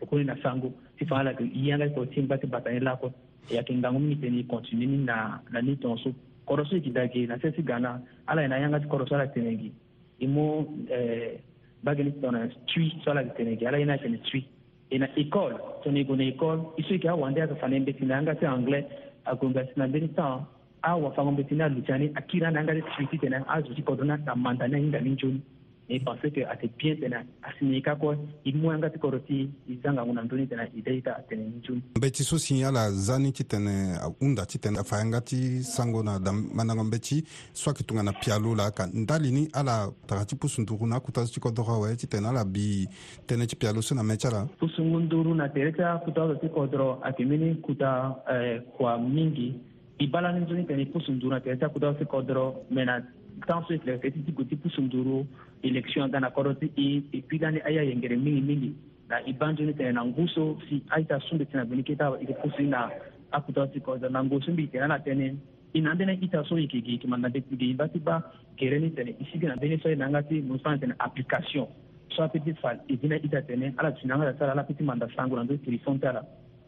tokoni 0.00 0.24
na 0.24 0.34
sango 0.42 0.72
ti 0.98 1.06
fa 1.06 1.22
ala 1.22 1.30
yeke 1.30 1.46
yanga 1.54 1.86
yangati 1.86 1.94
koroti 1.94 2.22
ngba 2.22 2.38
ti 2.40 2.46
bata 2.46 2.70
ni 2.70 2.80
lakue 2.80 3.12
e 3.50 3.54
yeke 3.54 3.70
ngangu 3.74 3.98
mingi 4.00 4.18
tene 4.20 4.38
e 4.38 4.46
continue 4.46 4.86
ni 4.86 4.98
na 5.04 5.38
na 5.50 5.60
ni 5.62 5.76
tongaso 5.78 6.10
kodro 6.44 6.64
so 6.66 6.74
e 6.74 6.78
yeke 6.78 6.90
da 6.92 7.06
ge 7.06 7.26
na 7.26 7.38
se 7.38 7.52
si 7.54 7.62
ga 7.62 7.78
na 7.78 8.00
ala 8.26 8.42
e 8.44 8.50
yanga 8.60 8.78
ti 8.80 8.86
so 9.08 9.14
ala 9.14 9.26
tene 9.30 9.56
gi 9.58 9.70
e 10.20 10.24
eh, 10.24 10.26
mû 10.26 10.44
bagani 11.84 12.12
tunatwi 12.12 12.84
swala 13.04 13.20
litenege 13.22 13.68
ala 13.68 13.78
ina 13.80 13.98
kene 13.98 14.18
twi 14.30 14.40
ina 14.90 15.06
école 15.22 15.54
toni 15.82 16.04
gune 16.04 16.24
école 16.32 16.58
isu 16.82 16.98
ke 17.02 17.08
awande 17.08 17.42
aka 17.42 17.54
fane 17.60 17.76
mbeti 17.80 18.04
na 18.06 18.14
anga 18.18 18.34
te 18.40 18.46
anglais 18.46 18.86
agunga 19.30 19.66
sina 19.70 19.86
mbeni 19.88 20.08
tan 20.16 20.42
awa 20.88 21.10
fango 21.14 21.30
mbeti 21.32 21.54
na 21.54 21.68
lutani 21.74 22.06
akira 22.18 22.50
na 22.50 22.60
anga 22.60 22.74
te 22.78 22.82
twi 23.06 23.18
tena 23.22 23.38
azuti 23.56 23.82
kodona 23.82 24.18
tamanda 24.26 24.68
na 24.68 24.78
inga 24.78 25.00
minjuni 25.06 25.40
mi 25.88 26.00
pensé 26.00 26.30
que 26.30 26.40
ate 26.44 26.70
bien 26.78 26.96
tene 27.00 27.24
asini 27.42 27.76
i 27.78 27.82
ka 27.82 27.94
kɔ 27.96 28.14
i 28.44 28.52
moyanga 28.52 28.90
ti 28.90 28.98
kɔrɔ 28.98 29.20
ti 29.26 29.48
i 29.68 29.78
zangangu 29.82 30.12
na 30.12 30.22
ndöni 30.24 30.46
tene 30.48 30.68
i 30.76 30.82
daita 30.82 31.14
a 31.16 31.20
tene 31.22 31.42
ni 31.48 31.60
juni 31.64 31.82
mbe 31.96 32.10
ti 32.10 32.22
so 32.22 32.36
si 32.38 32.62
ala 32.62 32.90
zani 32.92 33.32
ti 33.32 33.44
tene 33.44 33.96
ahunda 34.00 34.44
ti 34.46 34.58
tene 34.58 34.78
afa 34.78 34.98
yanga 34.98 35.20
ti 35.20 35.62
sango 35.64 36.02
na 36.02 36.18
dan 36.18 36.36
mandango 36.54 36.84
mbe 36.84 37.00
ti 37.00 37.24
so 37.54 37.70
ayeke 37.70 37.86
tongana 37.88 38.12
pia 38.12 38.38
lo 38.38 38.54
la 38.54 38.70
ka 38.70 38.86
ndali 38.92 39.32
ni 39.32 39.48
ala 39.52 39.88
taga 40.06 40.24
ti 40.26 40.36
pusu 40.36 40.60
nduru 40.62 40.86
na 40.86 40.96
akuta 40.96 41.24
so 41.26 41.32
ti 41.32 41.40
kodro 41.40 41.64
awe 41.64 41.96
ti 41.96 42.06
tene 42.06 42.28
ala 42.28 42.44
bi 42.44 42.86
tënë 43.26 43.46
ti 43.46 43.56
pia 43.56 43.72
lo 43.72 43.80
so 43.80 43.94
na 43.94 44.02
mê 44.04 44.16
ti 44.18 44.26
ala 44.28 44.44
pusu 44.60 44.84
ngu 44.84 45.00
nduru 45.06 45.34
na 45.34 45.48
tere 45.48 45.72
ti 45.72 45.82
akuta 45.82 46.28
so 46.28 46.34
ti 46.36 46.48
kodro 46.52 47.00
ayeke 47.02 47.24
mbeni 47.24 47.54
kuta 47.64 48.18
eh, 48.28 48.60
kua 48.76 48.98
mingi 48.98 49.50
i 50.00 50.06
bala 50.06 50.32
ni 50.32 50.44
nzoni 50.44 50.66
tene 50.66 50.82
i 50.82 50.86
pusu 50.86 51.12
nduru 51.16 51.32
na 51.32 51.40
tere 51.40 51.56
ti 51.56 51.64
akuta 51.64 51.92
so 51.92 51.98
ti 51.98 52.04
kodro 52.04 52.66
me 52.68 52.84
na 52.84 53.00
tant 53.46 53.64
so 53.66 53.74
yekilaka 53.74 54.10
ti 54.10 54.20
ti 54.26 54.32
gue 54.34 54.44
ti 54.48 54.56
pusunduru 54.56 55.22
élection 55.62 56.10
ga 56.10 56.20
na 56.20 56.30
kodro 56.34 56.54
ti 56.58 56.72
e 56.76 57.02
e 57.12 57.18
puis 57.22 57.38
lani 57.40 57.60
aya 57.64 57.82
yengere 57.86 58.16
mingi 58.18 58.40
mingi 58.42 58.70
na 59.08 59.20
e 59.26 59.32
banzoni 59.32 59.74
tene 59.76 59.92
na 59.94 60.02
ngu 60.04 60.26
so 60.34 60.58
si 60.68 60.82
aita 60.90 61.20
sunbe 61.28 61.44
tene 61.46 61.62
na 61.62 61.68
bini 61.68 61.82
kê 61.86 61.94
ti 61.94 62.02
ayeke 62.02 62.34
pusu 62.42 62.62
ni 62.64 62.68
na 62.74 62.90
akuta 63.36 63.66
ti 63.72 63.78
kodro 63.80 64.08
na 64.10 64.24
ngu 64.24 64.40
so 64.42 64.50
mbi 64.52 64.66
tene 64.72 64.86
na 64.90 64.98
tënë 64.98 65.28
e 65.74 65.78
na 65.80 65.92
ambeni 65.92 66.18
ita 66.24 66.42
so 66.48 66.58
yeke 66.58 66.80
ge 66.82 66.96
yeke 66.98 67.06
ma 67.08 67.16
na 67.18 67.28
yeke 67.30 67.54
ge 67.54 67.74
ba 67.78 67.86
ti 67.92 67.98
ba 67.98 68.18
gere 68.58 68.76
ni 68.82 68.90
tene 68.96 69.14
e 69.20 69.24
sigi 69.30 69.46
na 69.46 69.56
mbeni 69.56 69.78
so 69.78 69.88
aye 69.88 69.94
na 69.98 70.08
nga 70.10 70.22
ti 70.26 70.40
mu 70.42 70.58
sani 70.62 70.78
tene 70.82 70.94
application 70.98 71.68
so 72.14 72.22
apeut 72.24 72.42
ti 72.44 72.52
fa 72.58 72.74
e 72.90 72.94
bi 72.98 73.06
na 73.08 73.16
ita 73.22 73.40
tene 73.46 73.72
ala 73.78 73.92
tene 73.94 74.10
anga 74.12 74.30
ta 74.32 74.38
sara 74.38 74.50
ala 74.54 74.64
peut 74.66 74.76
ti 74.78 74.82
manda 74.84 75.06
sango 75.14 75.36
na 75.38 75.44
ndö 75.46 75.60
téléphone 75.64 76.00
ti 76.00 76.06
ala 76.10 76.22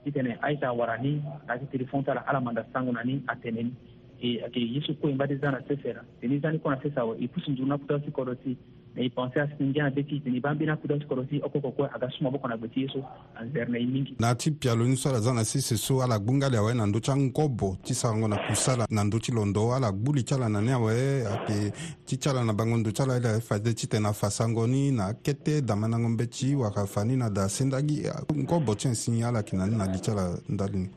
ti 0.05 0.09
tene 0.13 0.39
aita 0.47 0.69
awara 0.71 0.97
ni 1.03 1.17
na 1.49 1.57
ti 1.59 1.67
téléphone 1.75 2.03
ti 2.05 2.11
ala 2.13 2.23
ala 2.31 2.39
manda 2.41 2.63
sango 2.73 2.93
na 2.95 3.03
ni 3.05 3.15
atene 3.27 3.63
ni 3.67 3.73
e 4.21 4.41
ake 4.47 4.61
yesu 4.61 4.95
ko 4.95 5.09
imba 5.11 5.27
deza 5.27 5.51
na 5.51 5.63
sesera 5.69 6.05
tene 6.21 6.39
zani 6.39 6.59
ko 6.59 6.71
na 6.71 6.81
sesa 6.83 7.05
wa 7.05 7.17
ipusi 7.19 7.51
e 7.51 7.53
nzuru 7.53 7.69
na 7.69 7.79
kuta 7.79 8.01
si 8.05 8.11
koro 8.11 8.35
si 8.45 8.57
na 8.95 9.03
ipanse 9.03 9.41
asi 9.41 9.65
ngia 9.65 9.83
na 9.83 9.91
beti 9.91 10.21
tene 10.21 10.41
bambi 10.41 10.67
na 10.67 10.77
kuta 10.77 10.99
si 10.99 11.05
koro 11.05 11.25
si 11.31 11.41
oko 11.43 11.61
koko 11.61 11.85
aga 11.85 12.11
suma 12.19 12.31
boko 12.31 12.49
na 12.49 12.57
beti 12.57 12.81
yesu 12.83 13.05
anzerne 13.35 13.79
imingi 13.81 14.17
na 14.21 14.35
ti 14.35 14.51
pialo 14.51 14.85
ni 14.85 14.97
sara 14.97 15.21
zana 15.21 15.45
si 15.45 15.63
seso 15.63 16.03
ala 16.03 16.19
gbungali 16.19 16.57
awe 16.57 16.75
na 16.75 16.87
ndo 16.87 17.01
ti 17.01 17.11
angobo 17.11 17.77
ti 17.83 17.95
sarango 17.95 18.29
na 18.29 18.37
kusala 18.37 18.87
na 18.91 19.05
ndo 19.05 19.19
ti 19.19 19.33
londo 19.33 19.75
ala 19.75 19.91
gbuli 19.93 20.21
e, 20.21 20.23
ti 20.23 20.35
ala 20.35 20.49
na 20.49 20.61
ni 20.61 20.71
awe 20.73 20.93
ayeke 20.93 21.73
ti 22.05 22.17
ti 22.19 22.29
ala 22.29 22.45
na 22.45 22.53
bango 22.53 22.77
ndo 22.77 22.91
ti 22.93 23.03
ala 23.03 23.17
ele 23.17 23.29
aye 23.29 23.41
fade 23.41 23.73
ti 23.75 23.87
tene 23.87 24.07
afa 24.09 24.31
sango 24.31 24.67
ni 24.67 24.91
na 24.91 25.07
akete 25.07 25.63
dama 25.63 25.89
na 25.89 25.97
ngo 25.99 26.09
mbeti 26.09 26.55
waka 26.55 26.87
fa 26.87 27.05
ni 27.05 27.17
na 27.17 27.31
da 27.31 27.49
sendagi 27.49 28.05
ngobo 28.37 28.75
ti 28.75 28.89
ansi 28.89 29.23
ala 29.25 29.39
yeke 29.39 29.57
na 29.57 29.67
ni 29.67 29.77
na 29.77 29.87
li 29.93 29.99
ti 30.01 30.11
ala 30.11 30.39
ndali 30.49 30.79
ni 30.79 30.89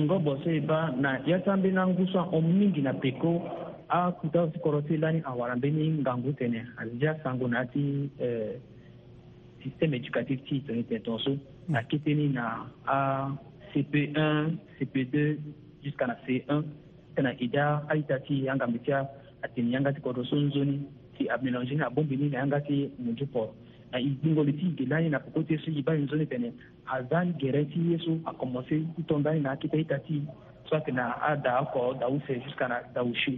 kungobosoyeba 0.00 0.94
na 1.00 1.20
ya 1.28 1.44
sambe 1.44 1.68
na 1.70 1.84
nguso 1.86 2.24
omingi 2.32 2.80
na 2.82 2.92
peko 2.96 3.42
akuta 3.88 4.48
so 4.52 4.58
kɔrɔ 4.64 4.82
so 4.88 4.94
lani 4.96 5.20
awara 5.28 5.56
mbeni 5.56 6.00
ngangu 6.00 6.32
tene 6.32 6.64
azija 6.80 7.20
sango 7.22 7.48
na 7.48 7.64
ti 7.66 8.08
eh, 8.18 8.56
système 9.62 9.94
éducatif 10.00 10.40
ti 10.48 10.64
tene 10.64 10.82
tene 10.88 11.02
tonso 11.04 11.36
na 11.68 11.82
kiteni 11.82 12.32
na 12.32 12.64
a 12.86 12.96
cp1 13.72 14.56
cp2 14.80 15.14
jusqu'à 15.84 16.06
na 16.08 16.16
c1 16.24 16.48
tena 17.14 17.34
ida 17.38 17.84
aita 17.92 18.18
ti 18.24 18.48
angambi 18.48 18.78
ti 18.80 18.92
atene 19.44 19.68
yanga 19.70 19.92
ti 19.92 20.00
kɔrɔ 20.00 20.24
so 20.24 20.36
nzoni 20.36 20.80
ti 21.18 21.28
amélange 21.28 21.74
ni 21.76 21.82
abombini 21.84 22.30
na 22.32 22.38
yanga 22.40 22.60
ti 22.64 22.88
munju 23.04 23.26
port 23.28 23.52
Ah, 23.92 23.98
igingolitigi 24.00 24.86
lani 24.86 25.08
na 25.10 25.18
pokote 25.20 25.54
yesu 25.54 25.70
yiba 25.70 25.92
nzoni 25.94 26.26
tene 26.26 26.52
azan 26.86 27.34
gerenti 27.38 27.78
yesu 27.92 28.20
akomose 28.24 28.82
utondani 28.98 29.40
na 29.40 29.50
akita 29.50 29.76
itati 29.76 30.22
soit 30.68 30.86
na 30.94 31.14
ada 31.22 31.58
ako 31.58 31.94
dause 31.98 32.38
jusqu'à 32.46 32.68
na 32.68 32.78
daushi 32.94 33.34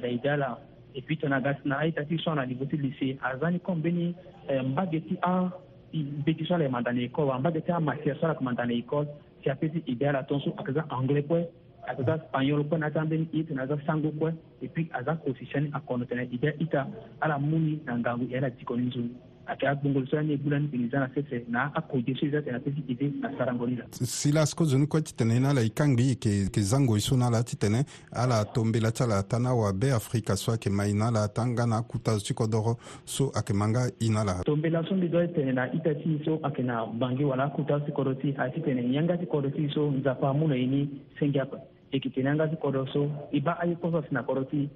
na 0.00 0.08
idala 0.08 0.60
et 0.94 1.02
puis 1.02 1.16
tena 1.16 1.40
ga 1.40 1.58
na 1.64 1.78
aitati 1.82 2.14
euh, 2.14 2.20
so 2.22 2.34
na 2.34 2.46
niveau 2.46 2.64
ti 2.66 2.76
lycée 2.76 3.18
azani 3.24 3.58
kombeni 3.58 4.14
mbage 4.66 5.00
ti 5.02 5.18
ambe 5.22 6.32
ti 6.36 6.44
so 6.46 6.54
ala 6.54 6.64
yeke 6.64 6.72
manda 6.72 6.92
na 6.92 7.00
école 7.02 7.26
wa 7.30 7.38
mbage 7.38 7.60
ti 7.66 7.72
amatière 7.72 8.14
so 8.20 8.26
ala 8.26 8.34
yeke 8.34 8.44
manda 8.44 8.66
na 8.66 8.72
école 8.74 9.08
ti 9.42 9.50
apeut 9.50 9.72
ti 9.74 9.82
idéal 9.90 10.14
atonso 10.16 10.54
ayeke 10.54 10.72
za 10.78 10.86
anglais 10.94 11.22
kue 11.26 11.42
ayeke 11.88 12.02
za 12.06 12.22
spagnol 12.22 12.62
kue 12.68 12.78
na 12.78 12.86
aza 12.86 13.02
ambeni 13.02 13.26
ye 13.32 13.42
tene 13.44 13.60
aza 13.66 13.76
sango 13.86 14.10
kue 14.14 14.30
et 14.62 14.68
puis 14.68 14.86
aza 14.92 15.16
kosisiani 15.16 15.70
akono 15.72 16.04
tene 16.04 16.28
idéal 16.30 16.54
ita 16.62 16.86
ala 17.20 17.38
mu 17.38 17.58
ni 17.58 17.80
na 17.86 17.98
ngangu 17.98 18.30
e 18.30 18.36
ala 18.38 18.50
diko 18.50 18.76
ni 18.76 18.86
nzoni 18.86 19.10
ayeke 19.48 19.66
agbongo 19.68 20.06
so 20.06 20.18
ani 20.18 20.32
e 20.34 20.36
gbula 20.36 20.58
ni 20.60 20.68
mini 20.72 20.88
za 20.88 21.00
na 21.00 21.08
sese 21.14 21.42
na 21.48 21.70
akodi 21.74 22.14
so 22.20 22.26
e 22.26 22.30
za 22.30 22.42
tene 22.42 22.56
apesi 22.56 22.80
ti 22.86 22.94
ti 22.94 23.06
asarangoni 23.24 23.76
la 23.76 23.84
si 23.92 24.32
laso 24.32 24.56
kozoni 24.56 24.86
kue 24.86 25.00
titene 25.02 25.40
ni 25.40 25.46
ala 25.46 25.60
e 25.64 25.68
kangbi 25.70 26.08
yeke 26.08 26.28
yeke 26.28 26.60
zango 26.60 26.96
e 26.96 27.00
so 27.00 27.16
ni 27.16 27.24
ala 27.24 27.42
titene 27.42 27.80
ala 28.12 28.40
atombela 28.40 28.92
ti 28.92 29.02
ala 29.02 29.18
ata 29.18 29.38
ni 29.38 29.46
awabe 29.48 29.92
afrika 29.92 30.36
so 30.36 30.52
ayeke 30.52 30.68
ma 30.70 30.84
e 30.86 30.92
ni 30.92 31.02
ala 31.02 31.22
ata 31.24 31.46
nga 31.46 31.66
na 31.66 31.76
akuta 31.78 32.18
so 32.18 32.24
ti 32.26 32.34
kodro 32.34 32.76
so 33.04 33.30
ayeke 33.34 33.52
ma 33.56 33.68
nga 33.68 33.88
e 34.00 34.08
ni 34.12 34.16
ala 34.20 34.34
tombela 34.44 34.84
so 34.88 34.94
mbi 34.94 35.08
zo 35.08 35.26
tene 35.26 35.52
na 35.52 35.64
ita 35.72 35.94
ti 35.94 36.20
so 36.24 36.34
ayeke 36.44 36.62
na 36.62 36.84
bange 36.86 37.24
wala 37.24 37.44
akuta 37.44 37.78
so 37.80 37.84
ti 37.86 37.92
kodro 37.92 38.14
ti 38.14 38.34
atitene 38.36 38.82
nyanga 38.84 39.16
ti 39.16 39.26
kodro 39.26 39.50
ti 39.50 39.64
so 39.74 39.88
nzapa 39.90 40.28
amû 40.30 40.48
na 40.52 40.56
e 40.56 40.66
ni 40.66 40.80
sengi 41.18 41.40
ape 41.40 41.56
e 41.56 41.96
yeke 41.96 42.10
tene 42.12 42.28
anga 42.36 42.48
ti 42.52 42.56
kodro 42.60 42.84
so 42.92 43.08
e 43.32 43.40
ba 43.40 43.56
aye 43.64 43.74
poso 43.80 43.98
asi 44.04 44.12
na 44.14 44.22
kodro 44.22 44.44
ti 44.44 44.68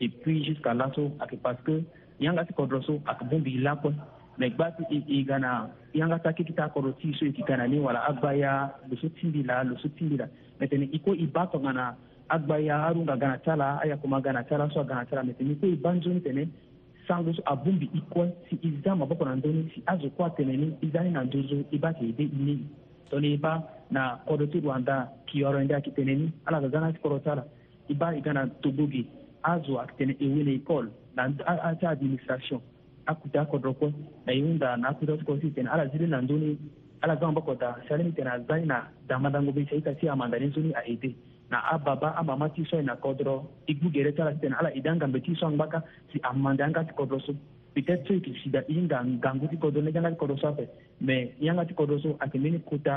depuis 0.00 0.44
jusqu'à 0.46 0.74
là 0.76 0.90
so 0.94 1.08
ayeke 1.24 1.40
parce 1.42 1.60
que 1.64 1.80
yanga 2.20 2.44
ti 2.44 2.52
kodro 2.52 2.82
so 2.84 3.00
ayeke 3.08 3.24
bongbi 3.32 3.56
e 3.56 3.60
lakue 3.64 3.94
mɛgbati 4.38 4.84
igana 5.18 5.68
yanga 5.94 6.18
taki 6.18 6.44
kita 6.44 6.68
kɔrɔ 6.68 6.92
tiso 7.00 7.24
ikikana 7.26 7.66
ni 7.68 7.78
wala 7.80 8.00
agbaya 8.08 8.70
lusu 8.88 9.10
tindi 9.10 9.42
la 9.44 9.62
lusu 9.64 9.88
tindi 9.98 10.16
iko 10.94 11.12
iba 11.14 11.42
tɔgana 11.52 11.94
agbaya 12.30 12.78
harunga 12.78 13.16
gana 13.18 13.38
tala 13.38 13.78
aya 13.82 13.96
kuma 13.96 14.20
gana 14.20 14.44
tala 14.44 14.70
so 14.72 14.84
gana 14.84 15.04
tala 15.06 15.22
mɛtɛni 15.24 15.60
ko 15.60 15.66
ibanzoni 15.66 16.20
tɛnɛ 16.20 16.46
sango 17.08 17.34
so 17.34 17.42
abumbi 17.46 17.90
iko 17.94 18.26
si 18.48 18.58
iza 18.62 18.94
maboko 18.94 19.24
na 19.24 19.34
ndoni 19.36 19.72
si 19.74 19.82
azo 19.86 20.08
kwa 20.10 20.28
tɛnɛni 20.30 20.76
izani 20.82 21.10
na 21.10 21.22
ndozo 21.24 21.64
iba 21.72 21.92
ke 21.92 22.04
ibe 22.06 22.30
inei 22.30 22.62
tɔni 23.10 23.34
iba 23.34 23.62
na 23.90 24.18
kɔdɔ 24.28 24.52
ti 24.52 24.60
rwanda 24.60 25.08
kiyɔrɔ 25.26 25.64
ndi 25.64 25.74
akitɛnɛni 25.74 26.26
ala 26.46 26.60
ka 26.60 26.68
gana 26.68 26.92
kɔrɔ 26.92 27.22
tala 27.24 27.44
iba 27.88 28.14
igana 28.14 28.46
togoge 28.62 29.02
azo 29.42 29.76
aki 29.80 29.90
akitɛnɛ 30.04 30.14
ewele 30.22 30.52
ekɔl 30.62 30.86
na 31.16 31.26
ati 31.66 31.86
administration 31.86 32.60
akuta 33.08 33.44
kodroko 33.46 33.92
na 34.26 34.32
yunda 34.32 34.76
na 34.76 34.88
akuta 34.90 35.16
ko 35.24 35.38
si 35.40 35.50
ten 35.50 35.66
ala 35.66 35.88
zili 35.88 36.06
na 36.06 36.20
nduni 36.20 36.58
ala 37.02 37.16
zan 37.20 37.34
bako 37.34 37.54
da 37.54 37.74
salimi 37.88 38.12
ten 38.14 38.26
a 38.28 38.38
zani 38.48 38.66
na 38.66 38.82
damadango 39.08 39.52
be 39.56 39.64
sai 39.70 39.80
ta 39.80 39.94
si 40.00 40.08
amanda 40.08 40.38
ni 40.38 40.46
nzuni 40.50 40.72
a 40.76 40.82
ede 40.92 41.14
na 41.50 41.58
ababa 41.72 42.12
amama 42.20 42.48
ti 42.54 42.64
so 42.70 42.80
na 42.82 42.96
kodro 42.96 43.34
igu 43.66 43.88
gere 43.96 44.12
tala 44.16 44.32
si 44.34 44.40
ten 44.42 44.54
ala 44.60 44.70
idanga 44.78 45.06
mbe 45.08 45.20
ti 45.26 45.34
so 45.40 45.48
ngbaka 45.50 45.82
si 46.12 46.20
amanda 46.30 46.64
anga 46.66 46.84
ti 46.84 46.92
kodro 47.00 47.18
so 47.24 47.32
peut-être 47.74 48.04
so 48.06 48.12
yeke 48.14 48.32
sida 48.44 48.60
i 48.68 48.76
ngangu 48.76 49.48
ti 49.48 49.56
kodro 49.56 49.80
ne 49.80 49.90
anga 49.98 50.10
ti 50.20 50.20
kodro 50.20 50.36
so 50.44 50.48
ape 50.52 50.64
me 51.00 51.16
yanga 51.46 51.64
ti 51.68 51.74
kodro 51.80 51.98
so 52.04 52.16
ayeke 52.20 52.38
mbeni 52.38 52.58
kuta 52.68 52.94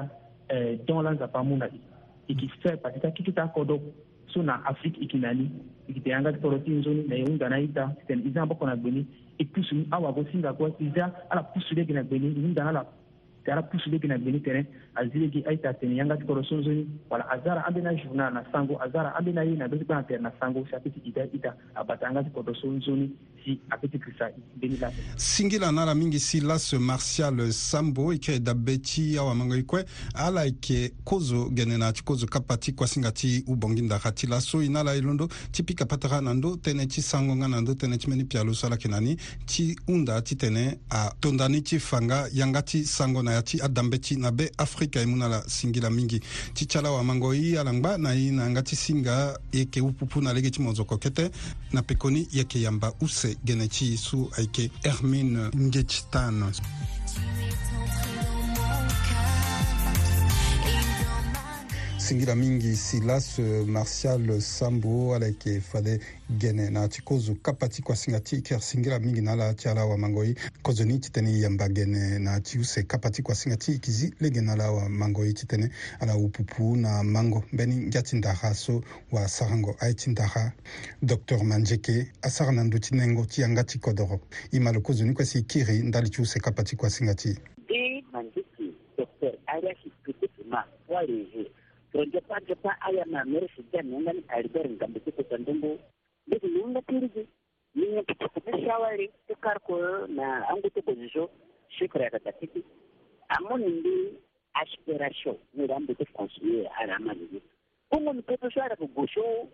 eh, 0.53 0.75
don 0.87 1.03
lanza 1.05 1.27
pa 1.27 1.39
muna 1.43 1.65
na 1.71 1.73
i 1.75 1.79
e 2.27 2.33
yeke 2.35 2.51
fe 2.61 2.75
parce 2.83 2.99
que 2.99 3.07
akiki 3.07 3.31
ti 3.31 3.39
akodro 3.47 3.79
so 4.27 4.41
na 4.43 4.59
afrique 4.67 4.99
e 4.99 5.03
yeke 5.07 5.17
na 5.23 5.31
ni 5.39 5.47
e 5.95 6.11
anga 6.13 6.31
ti 6.35 6.39
kodro 6.43 6.59
ti 6.67 6.71
nzoni 6.79 7.07
na 7.07 7.15
yunda 7.23 7.47
na 7.49 7.59
ita 7.67 7.87
si 7.99 8.03
tene 8.07 8.27
e 8.27 8.31
za 8.35 8.45
na 8.45 8.75
gbeni 8.83 9.07
epusu 9.41 9.75
awa 9.95 10.09
kosinga 10.17 10.49
ko 10.57 10.63
eza 10.85 11.03
ala 11.31 11.41
pusu 11.53 11.69
lege 11.77 11.93
na 11.93 12.03
beni 12.03 12.27
ni 12.37 12.53
dana 12.57 12.71
la 12.77 12.81
tara 13.45 13.61
pusu 13.69 13.89
lege 13.91 14.07
na 14.07 14.17
beni 14.17 14.39
terrain 14.45 14.67
aziligi 14.95 15.43
aita 15.47 15.73
tene 15.73 15.95
yanga 15.95 16.17
ti 16.17 16.23
koro 16.25 16.43
sonzoni 16.43 16.85
wala 17.09 17.25
azara 17.31 17.63
ambena 17.67 17.93
jour 17.95 18.13
na 18.13 18.29
na 18.29 18.43
sango 18.51 18.79
azara 18.81 19.15
ambena 19.15 19.43
ye 19.43 19.55
na 19.55 19.67
mbeni 19.67 19.83
kpana 19.85 20.03
tere 20.03 20.21
na 20.21 20.31
sango 20.39 20.65
si 20.69 20.75
apeut 20.75 20.93
ida 21.05 21.23
ita 21.33 21.55
abata 21.75 22.05
yanga 22.05 22.23
ti 22.23 22.29
kodro 22.29 22.53
sonzoni 22.55 23.09
si 23.43 23.59
apeut 23.69 23.97
krista 23.99 24.29
mbeni 24.57 24.77
laso 24.77 24.97
singi 25.15 25.59
la 25.59 25.71
na 25.71 25.81
ala 25.83 25.95
mingi 25.95 26.19
si 26.19 26.41
laso 26.41 26.79
martial 26.79 27.51
sambo 27.51 28.11
e 28.11 28.15
yeke 28.15 28.39
dabe 28.39 28.77
ti 28.81 29.17
awamango 29.17 29.55
e 29.55 29.63
kue 29.63 29.85
ala 30.15 30.43
yeke 30.45 30.93
kozo 31.05 31.49
gene 31.53 31.77
na 31.77 31.91
ti 31.93 32.03
kozo 32.03 32.27
kapa 32.27 32.57
ti 32.57 32.73
kuasinga 32.73 33.11
ti 33.11 33.43
ubongi 33.47 33.81
ndaka 33.81 34.11
ti 34.11 34.27
laso 34.27 34.61
e 34.61 34.67
na 34.67 34.79
ala 34.79 34.95
e 34.95 35.01
londo 35.01 35.27
ti 35.51 35.63
pika 35.63 35.85
patara 35.85 36.21
na 36.21 36.33
ndö 36.33 36.55
tënë 36.61 36.87
ti 36.87 37.01
sango 37.01 37.35
nga 37.35 37.47
na 37.47 37.61
ndö 37.61 37.73
tënë 37.79 37.97
ti 37.97 38.07
mbeni 38.07 38.23
pia 38.25 38.43
lo 38.43 38.53
so 38.53 38.67
ala 38.67 38.75
yeke 38.75 38.91
na 38.91 38.99
ni 38.99 39.15
ti 39.45 39.73
hunda 39.87 40.21
titene 40.21 40.79
atondani 40.89 41.61
ti 41.63 41.79
fanga 41.79 42.27
yanga 42.33 42.61
ti 42.61 42.83
sango 42.83 43.23
na 43.23 43.31
ya 43.39 43.41
ti 43.41 43.61
adambe 43.61 43.97
ti 43.97 44.15
na 44.17 44.31
be 44.31 44.51
afri 44.57 44.80
afrika 44.81 44.99
e 44.99 45.05
mû 45.05 45.15
na 45.17 45.27
la 45.27 45.43
singila 45.47 45.89
mingi 45.89 46.19
ti 46.53 46.65
ti 46.65 46.77
ala 46.77 46.89
wamango 46.91 47.33
ye 47.35 47.57
ala 47.59 47.71
ngba 47.73 47.97
na 47.97 48.11
ye 48.13 48.31
na 48.31 48.43
yanga 48.45 48.63
ti 48.63 48.75
singa 48.75 49.37
ye 49.53 49.59
yeke 49.61 49.81
upupu 49.81 50.21
na 50.21 50.33
lege 50.33 50.49
ti 50.51 50.59
monzoko 50.61 50.97
kete 50.97 51.29
na 51.71 51.81
pekoni 51.83 52.27
yeke 52.31 52.57
yamba 52.59 52.91
use 52.99 53.37
gene 53.45 53.67
ti 53.69 53.91
ye 53.93 53.97
so 53.97 54.29
ayeke 54.37 54.71
hermine 54.83 55.51
ngetch 55.53 56.09
tan 56.11 56.51
tisingira 62.11 62.35
mingi 62.35 62.75
silas 62.75 63.39
euh, 63.39 63.65
martial 63.65 64.41
sambo 64.41 65.13
ala 65.15 65.25
yeke 65.25 65.61
fade 65.61 66.01
gene 66.37 66.69
na 66.73 66.87
ti 66.89 67.01
kozo 67.01 67.35
kapa 67.41 67.69
ti 67.69 67.81
kuasinga 67.81 68.19
ti 68.19 68.41
kia 68.41 68.59
singira 68.59 68.99
mingi 68.99 69.21
na 69.21 69.31
ala 69.31 69.53
ti 69.53 69.69
ala 69.69 69.81
awamangoi 69.81 70.35
kozo 70.61 70.83
ni 70.83 70.99
titene 70.99 71.39
yamba 71.39 71.69
gene 71.69 72.19
na 72.19 72.39
ti 72.41 72.59
use 72.59 72.83
kapa 72.83 73.09
ti 73.11 73.23
kuasinga 73.23 73.55
ti 73.57 73.71
yeke 73.71 73.91
zi 73.91 74.13
lege 74.19 74.41
na 74.41 74.53
ala 74.53 74.65
awamangoi 74.65 75.33
titene 75.33 75.71
ala 75.99 76.15
upupu 76.17 76.75
na 76.75 77.03
mango 77.03 77.43
mbeni 77.53 77.75
ngia 77.77 78.01
ti 78.01 78.15
ndara 78.15 78.53
so 78.53 78.83
wasarango 79.11 79.75
aye 79.79 79.93
ti 79.93 80.09
ndara 80.09 80.51
docteur 81.01 81.43
manjeke 81.43 82.11
asara 82.21 82.51
na 82.51 82.63
ndö 82.63 82.79
ti 82.79 82.95
nengo 82.95 83.25
ti 83.25 83.41
yanga 83.41 83.63
ti 83.63 83.79
kodro 83.79 84.19
e 84.51 84.59
ma 84.59 84.71
lo 84.71 84.81
kozo 84.81 85.05
ni 85.05 85.13
kuasi 85.13 85.37
e 85.37 85.41
kiri 85.41 85.79
ndali 85.79 86.09
ti 86.09 86.21
use 86.21 86.39
kapa 86.39 86.63
ti 86.63 86.75
kuasinga 86.75 87.15
ti 87.15 87.37
e 87.69 88.03
manjeke 88.11 88.73
docteur 88.97 89.31
ariaki 89.47 89.91
petetema 90.03 90.65
walehe 90.89 91.51
Frenjepan, 91.91 92.21
bon, 92.27 92.27
frenjepan, 92.27 92.75
aya 92.87 93.05
man 93.05 93.27
meres, 93.31 93.55
gen 93.71 93.89
moun 93.91 94.05
nan 94.07 94.19
alber 94.37 94.63
ngan 94.75 94.93
bete 94.95 95.11
pe 95.17 95.23
pandembo, 95.31 95.71
bete 96.29 96.47
moun 96.53 96.71
natirize. 96.73 97.23
Moun 97.75 97.95
nan 97.95 98.05
pete 98.07 98.29
pe 98.45 98.51
chawali, 98.65 99.07
te 99.27 99.33
karkou, 99.43 99.81
nan 100.07 100.41
an 100.49 100.61
bete 100.63 100.79
pe 100.87 100.95
zizou, 101.01 101.27
chikre 101.77 102.07
katakiti. 102.13 102.63
Amoun 103.35 103.61
moun 103.67 103.81
de 103.83 103.95
aspirasyon, 104.63 105.35
moun 105.55 105.67
nan 105.67 105.85
bete 105.89 106.07
fansiye, 106.13 106.63
an 106.81 106.95
amalize. 106.97 107.43
Moun 107.91 108.03
moun 108.07 108.23
peto 108.27 108.47
chou, 108.49 108.61
an 108.63 108.71
apou 108.77 108.87
gosho 108.95 109.25
ou. 109.35 109.49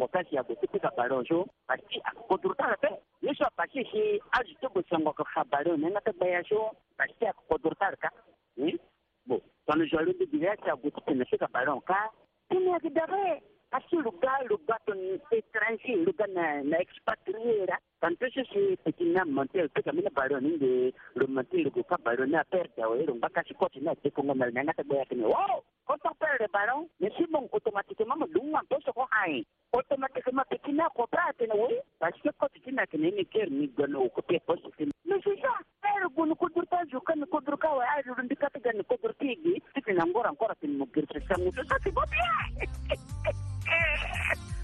bosengokasi 0.00 0.36
ya 0.36 0.42
bosipika 0.42 0.90
balonjo 0.96 1.46
basi 1.68 2.00
akukodurukaka 2.04 2.76
te 2.80 2.90
yesu 3.22 3.44
apasisi 3.44 4.02
azi 4.32 4.54
te 4.60 4.66
bosengoka 4.74 5.24
fa 5.34 5.44
baleo 5.50 5.76
nena 5.76 6.00
te 6.04 6.12
gbayasio 6.16 6.70
basi 6.98 7.12
te 7.20 7.26
akukodurukaka 7.28 8.08
hmm? 8.56 8.76
bo 9.28 9.36
tonozwali 9.66 10.10
ndi 10.12 10.24
direasi 10.32 10.68
ya 10.68 10.76
bosipika 10.76 11.12
nasika 11.14 11.46
balon 11.52 11.80
ka 11.88 12.00
tini 12.48 12.72
yakidare 12.72 13.42
Asi 13.70 13.94
luga, 14.02 14.34
luga 14.50 14.74
ton 14.82 14.98
ekstransi, 15.30 15.94
luga 16.02 16.26
nan 16.34 16.72
ekspatriera. 16.78 17.76
Tanpe 18.02 18.26
se 18.34 18.42
se 18.50 18.62
pekin 18.82 19.12
nan 19.14 19.30
mantel, 19.36 19.68
peka 19.76 19.92
min 19.94 20.02
nan 20.08 20.12
baron, 20.16 20.44
in 20.50 20.56
de, 20.58 20.70
lume 21.14 21.34
mantel, 21.38 21.62
lube 21.68 21.84
ka 21.90 21.94
baron, 22.02 22.32
nan 22.34 22.42
aperte, 22.42 22.82
woye, 22.82 23.06
lume 23.06 23.22
bakansi 23.22 23.54
koti 23.60 23.78
nan, 23.86 23.94
peko 24.02 24.24
ngomel, 24.26 24.50
nanate 24.56 24.82
boya 24.88 25.06
kene. 25.06 25.22
Wow! 25.30 25.62
Koto 25.86 26.10
perde, 26.18 26.48
baron? 26.52 26.88
Men 26.98 27.14
si 27.14 27.28
bonk 27.30 27.54
otomatikeman, 27.54 28.26
lume 28.34 28.58
anposo 28.58 28.90
kohay. 28.92 29.46
Otomatikeman 29.70 30.50
pekin 30.50 30.76
nan 30.82 30.90
kopra, 30.96 31.30
kene, 31.38 31.54
woye. 31.54 31.78
Asi 32.02 32.18
se 32.26 32.34
koti 32.40 32.58
kinakene, 32.66 33.12
nike 33.18 33.44
rinigwano, 33.46 34.08
kote 34.16 34.40
poso 34.48 34.74
kene. 34.78 34.90
Men 35.06 35.22
si 35.22 35.36
jan, 35.44 35.62
peri 35.78 36.10
gouni 36.16 36.34
kodur 36.42 36.66
tajou, 36.66 37.04
kani 37.06 37.30
kodur 37.30 37.54
kawa, 37.62 37.86
ari 37.94 38.18
rinbika 38.18 38.50
pegani 38.50 38.82
kodur 38.90 39.14
tigi, 39.22 39.62
peke 39.74 39.94
nan 39.94 40.10
gora 40.12 40.34
ankora 40.34 40.58
teni 40.58 40.74
moukir 40.74 41.06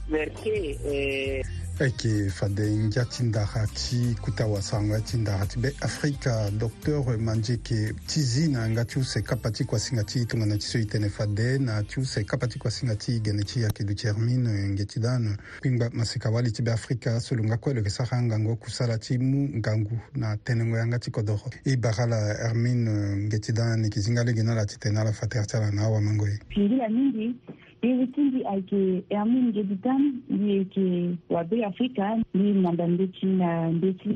perché 0.08 0.76
eh, 0.86 1.42
ayeke 1.82 2.30
fade 2.30 2.62
ngia 2.62 3.04
ti 3.06 3.22
ndara 3.26 3.66
ti 3.74 4.14
kutawasango 4.22 4.98
ti 5.02 5.16
ndara 5.18 5.44
ti 5.46 5.58
be 5.60 5.74
afrika 5.82 6.48
docteur 6.50 7.18
mandieke 7.18 7.92
ti 8.06 8.20
zi 8.22 8.48
na 8.52 8.68
nga 8.70 8.84
ti 8.84 8.98
use 8.98 9.20
kapa 9.22 9.50
ti 9.50 9.64
kuasinga 9.64 10.04
ti 10.06 10.24
tongana 10.24 10.54
ti 10.54 10.62
so 10.64 10.78
e 10.78 10.86
tënë 10.86 11.10
fade 11.10 11.58
na 11.58 11.82
ti 11.82 11.98
use 12.00 12.22
kapa 12.24 12.46
ti 12.46 12.58
kuasinga 12.58 12.94
ti 12.94 13.18
gene 13.20 13.42
ti 13.42 13.60
yeke 13.66 13.84
duti 13.84 14.06
hermine 14.06 14.70
nge 14.78 14.84
ti 14.86 15.00
dane 15.00 15.36
kpingba 15.58 15.90
maseka 15.92 16.30
wali 16.30 16.52
ti 16.52 16.62
be 16.62 16.70
afrika 16.72 17.20
so 17.20 17.34
lo 17.34 17.42
nga 17.42 17.58
kue 17.58 17.74
lo 17.74 17.80
yeke 17.82 17.90
sara 17.90 18.22
ngangu 18.22 18.56
kusala 18.56 18.96
ti 18.98 19.18
mu 19.18 19.50
ngangu 19.58 19.98
na 20.14 20.38
tënëngo 20.38 20.76
yanga 20.78 21.02
ti 21.02 21.10
kodro 21.10 21.42
e 21.66 21.76
bara 21.76 22.06
la 22.06 22.20
hermine 22.46 23.26
nge 23.26 23.38
ti 23.38 23.50
dane 23.52 23.90
yeke 23.90 24.00
zinga 24.00 24.24
lege 24.24 24.42
ni 24.42 24.50
ala 24.50 24.64
ti 24.64 24.78
tene 24.78 24.98
ala 25.00 25.12
fatere 25.12 25.46
ti 25.46 25.56
ala 25.56 25.70
na 25.70 25.82
awamango 25.82 26.26
ye 26.30 26.38
ewitindi 27.90 28.38
ayeke 28.52 28.80
eh, 29.12 29.20
amû 29.22 29.38
nge 29.48 29.62
bi 29.68 29.76
dam 29.84 30.02
mbi 30.36 30.46
yeke 30.56 30.86
wabe 31.34 31.56
afrika 31.70 32.04
mbi 32.36 32.48
nanda 32.62 32.86
ndeti 32.94 33.24
na 33.40 33.48
ndeti 33.76 34.10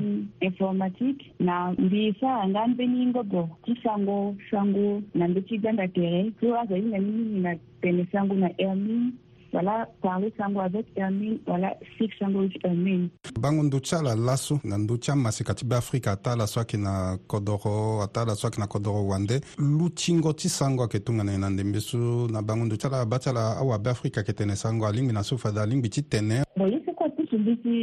informatique 0.47 1.23
na 1.47 1.55
mbi 1.85 1.99
sara 2.19 2.43
nga 2.49 2.59
ambeni 2.67 2.99
ngobo 3.11 3.41
ti 3.63 3.71
sango 3.83 4.17
sango 4.49 4.87
na 5.17 5.23
ndeti 5.31 5.53
ganda 5.63 5.85
tere 5.95 6.19
so 6.39 6.47
azali 6.61 6.87
na 6.93 6.99
mingi 7.05 7.37
na 7.45 7.51
tene 7.81 8.01
sango 8.11 8.35
na 8.43 8.47
hermine 8.57 9.09
wala 9.53 9.87
parle 10.01 10.31
sango 10.37 10.59
avec 10.61 10.85
un 10.97 11.11
mille 11.11 11.39
wala 11.47 11.75
sik 11.97 12.11
sango 12.19 12.39
wit 12.39 12.53
un 12.65 12.75
mille 12.79 13.09
bango 13.39 13.63
ndö 13.63 13.79
ti 13.81 13.95
ala 13.95 14.15
laso 14.15 14.59
na 14.63 14.77
ndö 14.77 14.97
ti 14.97 15.11
amasika 15.11 15.53
ti 15.53 15.65
beafrika 15.65 16.11
ata 16.11 16.31
ala 16.31 16.47
so 16.47 16.59
ayeke 16.59 16.77
na 16.77 17.17
kodro 17.27 18.01
ata 18.03 18.21
ala 18.21 18.35
so 18.35 18.47
ayeke 18.47 18.59
na 18.59 18.67
kodro 18.67 19.05
wande 19.07 19.41
lu 19.57 19.89
tingo 19.89 20.33
ti 20.33 20.49
sango 20.49 20.83
ayeke 20.83 20.99
tongana 20.99 21.33
e 21.33 21.37
na 21.37 21.49
ndembe 21.49 21.79
so 21.79 21.97
na 22.31 22.41
bango 22.41 22.65
ndö 22.65 22.77
ti 22.77 22.87
ala 22.87 23.05
ba 23.05 23.19
ti 23.19 23.29
ala 23.29 23.57
awabeafrika 23.57 24.19
ayeke 24.21 24.33
tene 24.33 24.55
sango 24.55 24.85
alingbi 24.87 25.13
na 25.13 25.23
so 25.23 25.37
fada 25.37 25.61
alingbi 25.63 25.89
ti 25.89 26.01
tene 26.03 26.43
bon 26.57 26.71
ye 26.71 26.79
so 26.85 26.91
kue 26.93 27.09
ti 27.11 27.37
mbi 27.37 27.55
ti 27.57 27.75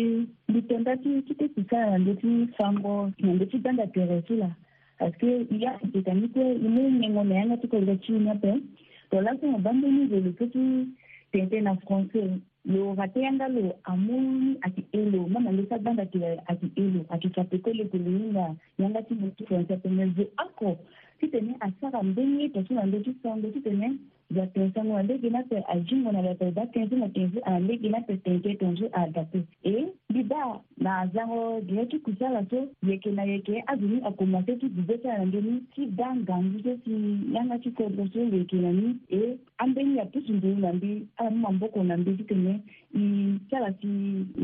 mbi 0.48 0.62
tenda 0.68 0.96
ti 0.96 1.22
ti 1.26 1.34
ti 1.36 1.46
si 1.54 1.64
sara 1.70 1.90
na 1.90 1.98
ndö 1.98 2.16
ti 2.20 2.48
sango 2.58 3.10
na 3.18 3.32
ndö 3.34 3.44
ti 3.50 3.58
danga 3.58 3.86
tere 3.86 4.22
ti 4.22 4.36
la 4.36 4.48
parce 4.98 5.16
que 5.20 5.46
ya 5.62 5.78
yeke 5.82 6.00
ka 6.04 6.14
ni 6.14 6.28
kue 6.28 6.44
ye 6.48 6.68
mû 6.68 6.80
ngengo 6.96 7.24
na 7.24 7.34
yanga 7.34 7.56
ti 7.60 7.68
kodro 7.68 7.94
ti 7.96 8.12
ni 8.12 8.30
ape 8.30 8.52
to 9.10 9.20
laso 9.20 9.44
na 9.52 9.58
bambeni 9.58 10.06
velo 10.08 10.32
so 10.38 10.46
ti 10.46 10.88
tente 11.30 11.60
na 11.60 11.76
français 11.82 12.28
lo 12.72 12.84
vatenga 13.00 13.46
lo 13.56 13.66
amuni 13.92 14.56
ati 14.66 14.82
elo 15.00 15.20
mama 15.32 15.50
lesabanga 15.58 16.04
tila 16.12 16.28
ati 16.52 16.66
elo 16.82 17.00
akikapekole 17.14 17.82
kuleinga 17.90 18.44
yanga 18.80 19.00
timutu 19.08 19.42
français 19.48 19.76
penyezo 19.82 20.24
ako 20.44 20.68
titene 21.20 21.52
asara 21.66 21.98
mbeni 22.08 22.44
tasuna 22.54 22.82
ndo 22.88 22.98
tisongo 23.06 23.46
titene 23.54 23.88
vyatensangu 24.30 24.96
alege 24.96 25.30
nape 25.30 25.62
ajingo 25.68 26.12
na 26.12 26.22
vyape 26.22 26.50
vatenzi 26.50 26.94
ah, 26.94 26.98
na 26.98 27.08
tenzi 27.08 27.38
alege 27.40 27.88
nape 27.88 28.16
tenze 28.16 28.54
tonzo 28.54 28.88
ah, 28.92 29.02
adapte 29.02 29.42
e 29.64 29.86
liba 30.08 30.60
na 30.78 30.98
azango 30.98 31.60
dire 31.60 31.86
ti 31.86 31.98
kusala 31.98 32.44
so 32.50 32.68
yeke 32.86 33.10
na 33.10 33.22
yeke 33.24 33.62
azoni 33.66 34.00
akomase 34.04 34.56
ti 34.56 34.68
bibe 34.68 34.98
ti 34.98 35.08
ala 35.08 35.24
ndeni 35.26 35.60
ti 35.74 35.86
da 35.86 36.08
ngangu 36.16 36.60
so 36.62 36.76
si 36.84 36.92
yanga 37.34 37.58
ti 37.58 37.70
kodro 37.70 38.06
so 38.12 38.20
yeke 38.36 38.56
na 38.56 38.72
ni 38.72 38.96
e 39.20 39.36
ambeni 39.58 39.98
apusu 40.00 40.32
nduru 40.32 40.58
na 40.60 40.72
mbi 40.72 41.06
ala 41.16 41.28
ah, 41.28 41.30
mu 41.30 41.38
mamboko 41.46 41.82
na 41.84 41.96
mbi 41.96 42.16
ti 42.16 42.24
tene 42.24 42.60
i 42.94 43.02
ti 43.48 43.56
ala 43.56 43.72
si 43.80 43.88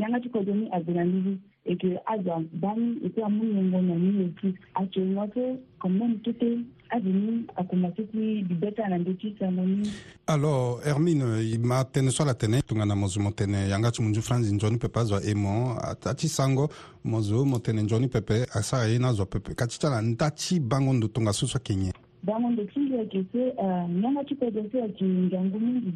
yanga 0.01 0.19
ti 0.19 0.29
kodro 0.29 0.55
ni 0.55 0.65
ague 0.71 0.93
na 0.93 1.05
mbi 1.05 1.21
ti 1.25 1.41
eke 1.65 1.99
aza 2.05 2.43
bani 2.53 2.97
eke 3.05 3.23
amunyengo 3.23 3.81
na 3.81 3.95
miyetu 3.95 4.53
acenga 4.75 5.25
ke 5.33 5.57
quand 5.81 5.89
même 5.97 6.19
tete 6.21 6.59
azini 6.89 7.45
akoma 7.55 7.89
ti 7.91 8.03
ti 8.11 8.43
bibeta 8.47 8.87
na 8.89 8.97
ndö 8.97 9.13
ti 9.17 9.35
sango 9.39 9.61
ni 9.65 9.89
alors 10.27 10.79
hermine 10.85 11.25
i 11.41 11.57
ma 11.57 11.81
tënë 11.83 12.11
so 12.13 12.23
ala 12.23 12.33
tene 12.35 12.61
tongana 12.61 12.95
mo 12.95 13.07
zo 13.07 13.19
mo 13.19 13.31
tene 13.31 13.65
yanga 13.69 13.91
ti 13.91 14.01
munzu 14.01 14.21
franzi 14.21 14.53
nzoni 14.53 14.77
pepe 14.77 14.99
azo 14.99 15.19
e 15.21 15.33
mo 15.33 15.73
ti 16.17 16.27
sango 16.29 16.69
mo 17.03 17.21
zo 17.21 17.45
mo 17.45 17.59
tene 17.59 17.81
nzoni 17.81 18.07
pepe 18.07 18.45
asara 18.53 18.85
ye 18.87 18.99
na 18.99 19.07
azo 19.07 19.25
pepe 19.25 19.55
ka 19.55 19.65
ti 19.67 19.79
ti 19.79 19.87
ala 19.87 20.01
nda 20.01 20.29
ti 20.31 20.59
bango 20.59 20.93
ndo 20.93 21.07
tongaso 21.07 21.47
so 21.47 21.59
kenye 21.59 21.93
bango 22.23 22.49
ndo 22.51 22.63
ti 22.65 22.79
nzi 22.79 22.93
ayeke 22.93 23.25
so 23.31 23.41
nyanga 23.89 24.23
ti 24.23 24.35
kodro 24.35 24.61
ti 24.69 24.77
ayeke 24.77 25.05
ngiangu 25.05 25.59
mingi 25.59 25.93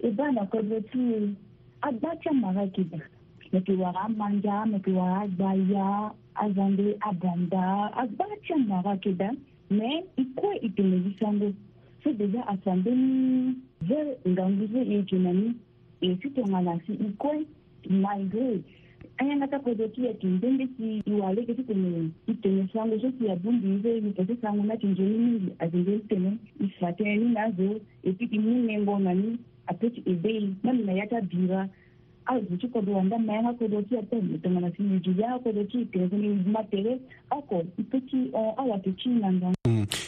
e 0.00 0.10
ba 0.10 0.32
na 0.32 0.46
kodro 0.46 0.80
ti 0.80 1.36
agba 1.80 2.16
ti 2.16 2.28
amara 2.28 2.62
yeke 2.64 2.84
da 2.84 2.98
me 3.52 3.58
yeke 3.58 3.74
wara 3.82 4.00
amanga 4.08 4.58
me 4.68 4.76
yeke 4.78 4.92
wara 4.98 5.16
agbaya 5.26 5.86
aza 6.44 6.64
nde 6.68 6.86
abanda 7.10 7.64
agbara 8.02 8.36
ti 8.44 8.52
anga 8.52 8.78
kake 8.84 9.12
da 9.20 9.28
me 9.70 10.02
e 10.16 10.24
kue 10.36 10.52
e 10.62 10.68
tene 10.76 10.96
ti 11.04 11.16
sango 11.20 11.52
so 12.04 12.12
deja 12.12 12.46
asambeni 12.52 13.54
ve 13.88 14.00
ngangu 14.28 14.68
so 14.72 14.78
e 14.82 14.92
yeke 14.92 15.16
na 15.24 15.32
ni 15.40 15.48
e 16.00 16.16
si 16.22 16.30
tongana 16.36 16.78
si 16.86 16.92
e 16.92 17.08
kue 17.22 17.44
malgré 18.04 18.48
anyanga 19.18 19.46
ti 19.50 19.54
akodro 19.60 19.88
ti 19.94 20.06
yeke 20.06 20.26
ndenge 20.36 20.66
ti 20.76 20.88
e 21.12 21.12
wara 21.20 21.34
lege 21.36 21.54
ti 21.54 21.62
tene 21.68 22.08
e 22.32 22.34
tene 22.42 22.64
sango 22.72 22.98
so 23.04 23.12
ti 23.20 23.28
abungbi 23.36 23.76
so 23.82 23.92
mi 24.06 24.10
pese 24.16 24.34
sango 24.40 24.62
ni 24.62 24.70
ayeke 24.70 24.86
nzoni 24.94 25.18
mingi 25.26 25.52
ayeke 25.58 25.76
nzoni 25.82 26.00
tene 26.10 26.32
e 26.64 26.72
fa 26.80 26.96
tënë 26.98 27.20
ni 27.20 27.28
na 27.36 27.44
azo 27.52 27.68
e 28.06 28.16
puis 28.16 28.32
e 28.32 28.38
mu 28.44 28.56
nengo 28.66 28.98
na 28.98 29.12
ni 29.22 29.36
apeut 29.68 29.92
ti 29.94 30.00
e 30.14 30.16
bei 30.24 30.40
même 30.64 30.84
na 30.86 30.92
ya 31.00 31.06
ti 31.12 31.16
abira 31.22 31.68
avuci 32.26 32.68
kodo 32.68 32.92
wanda 32.94 33.18
mayanga 33.18 33.52
kodo 33.54 33.82
ti 33.82 33.96
ape 33.98 34.20
mitongana 34.20 34.70
si 34.76 34.82
mijulia 34.82 35.38
kodo 35.38 35.64
ti 35.64 35.84
tere 35.90 36.08
kuni 36.08 36.28
matere 36.52 36.98
ako 37.30 37.62
ipeti 37.78 38.30
awate 38.34 38.90
ti 38.92 39.08
nanga 39.08 39.50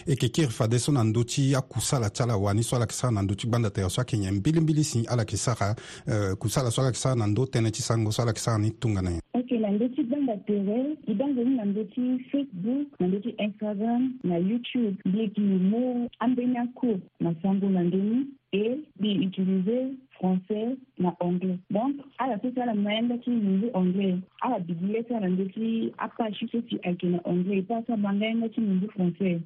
e 0.06 0.10
yeke 0.10 0.28
kiri 0.28 0.48
fa 0.52 0.66
dê 0.68 0.76
so 0.78 0.92
na 0.92 1.00
ndö 1.04 1.22
ti 1.24 1.54
akusala 1.56 2.10
ti 2.12 2.22
ala 2.22 2.36
wani 2.36 2.62
so 2.62 2.76
ala 2.76 2.84
yeke 2.84 2.92
sara 2.92 3.12
na 3.12 3.22
ndö 3.22 3.36
ti 3.36 3.48
gbanda 3.48 3.70
tere 3.70 3.88
so 3.90 4.00
ayeke 4.00 4.16
nyen 4.18 4.34
mbilimbili 4.34 4.84
si 4.84 5.04
ala 5.08 5.22
yeke 5.22 5.36
sara 5.36 5.72
uh, 6.06 6.32
kusala 6.36 6.70
so 6.70 6.80
ala 6.82 6.88
yeke 6.92 6.98
sara 7.00 7.14
na 7.16 7.26
ndö 7.26 7.46
tënë 7.52 7.70
ti 7.72 7.82
sango 7.82 8.12
so 8.12 8.22
ala 8.22 8.30
yeke 8.36 8.40
sara 8.44 8.58
ni 8.58 8.70
tongana 8.70 9.10
nyen 9.10 9.22
ok 9.32 9.56
na 9.64 9.70
ndö 9.70 9.88
ti 9.96 10.04
gbanda 10.04 10.36
tere 10.36 10.76
e 11.06 11.14
dange 11.14 11.44
ni 11.44 11.56
na 11.56 11.64
ndö 11.64 11.86
ti 11.94 12.04
facebook 12.32 12.86
na 13.00 13.06
ndö 13.06 13.20
ti 13.24 13.34
instagram 13.46 14.10
na 14.24 14.36
youtube 14.36 14.94
mbi 15.06 15.18
yeke 15.20 15.40
mû 15.40 15.80
ambeni 16.18 16.58
akue 16.58 17.00
na 17.20 17.34
sango 17.42 17.68
na 17.70 17.84
ndöni 17.88 18.26
e 18.52 18.62
mbi 19.00 19.08
e 19.16 19.26
utilize 19.26 19.80
français 20.20 20.76
na 20.98 21.12
anglais 21.20 21.58
donc 21.70 21.96
ala 22.18 22.36
so 22.42 22.50
ti 22.50 22.60
ala 22.60 22.74
na 22.74 22.92
yanga 22.92 23.18
ti 23.18 23.30
mingi 23.30 23.70
anglais 23.74 24.16
ala 24.40 24.58
bigi 24.58 24.84
lê 24.84 25.02
ti 25.04 25.14
ala 25.14 25.28
ndö 25.32 25.44
ti 25.56 25.92
apage 25.96 26.44
so 26.52 26.58
si 26.68 26.76
ayeke 26.84 27.06
na 27.08 27.24
anglais 27.24 27.58
e 27.58 27.62
paa 27.72 27.80
so 27.86 27.94
abanga 27.96 28.24
yanga 28.26 28.48
ti 28.48 28.60
mingi 28.60 28.86
français 28.92 29.36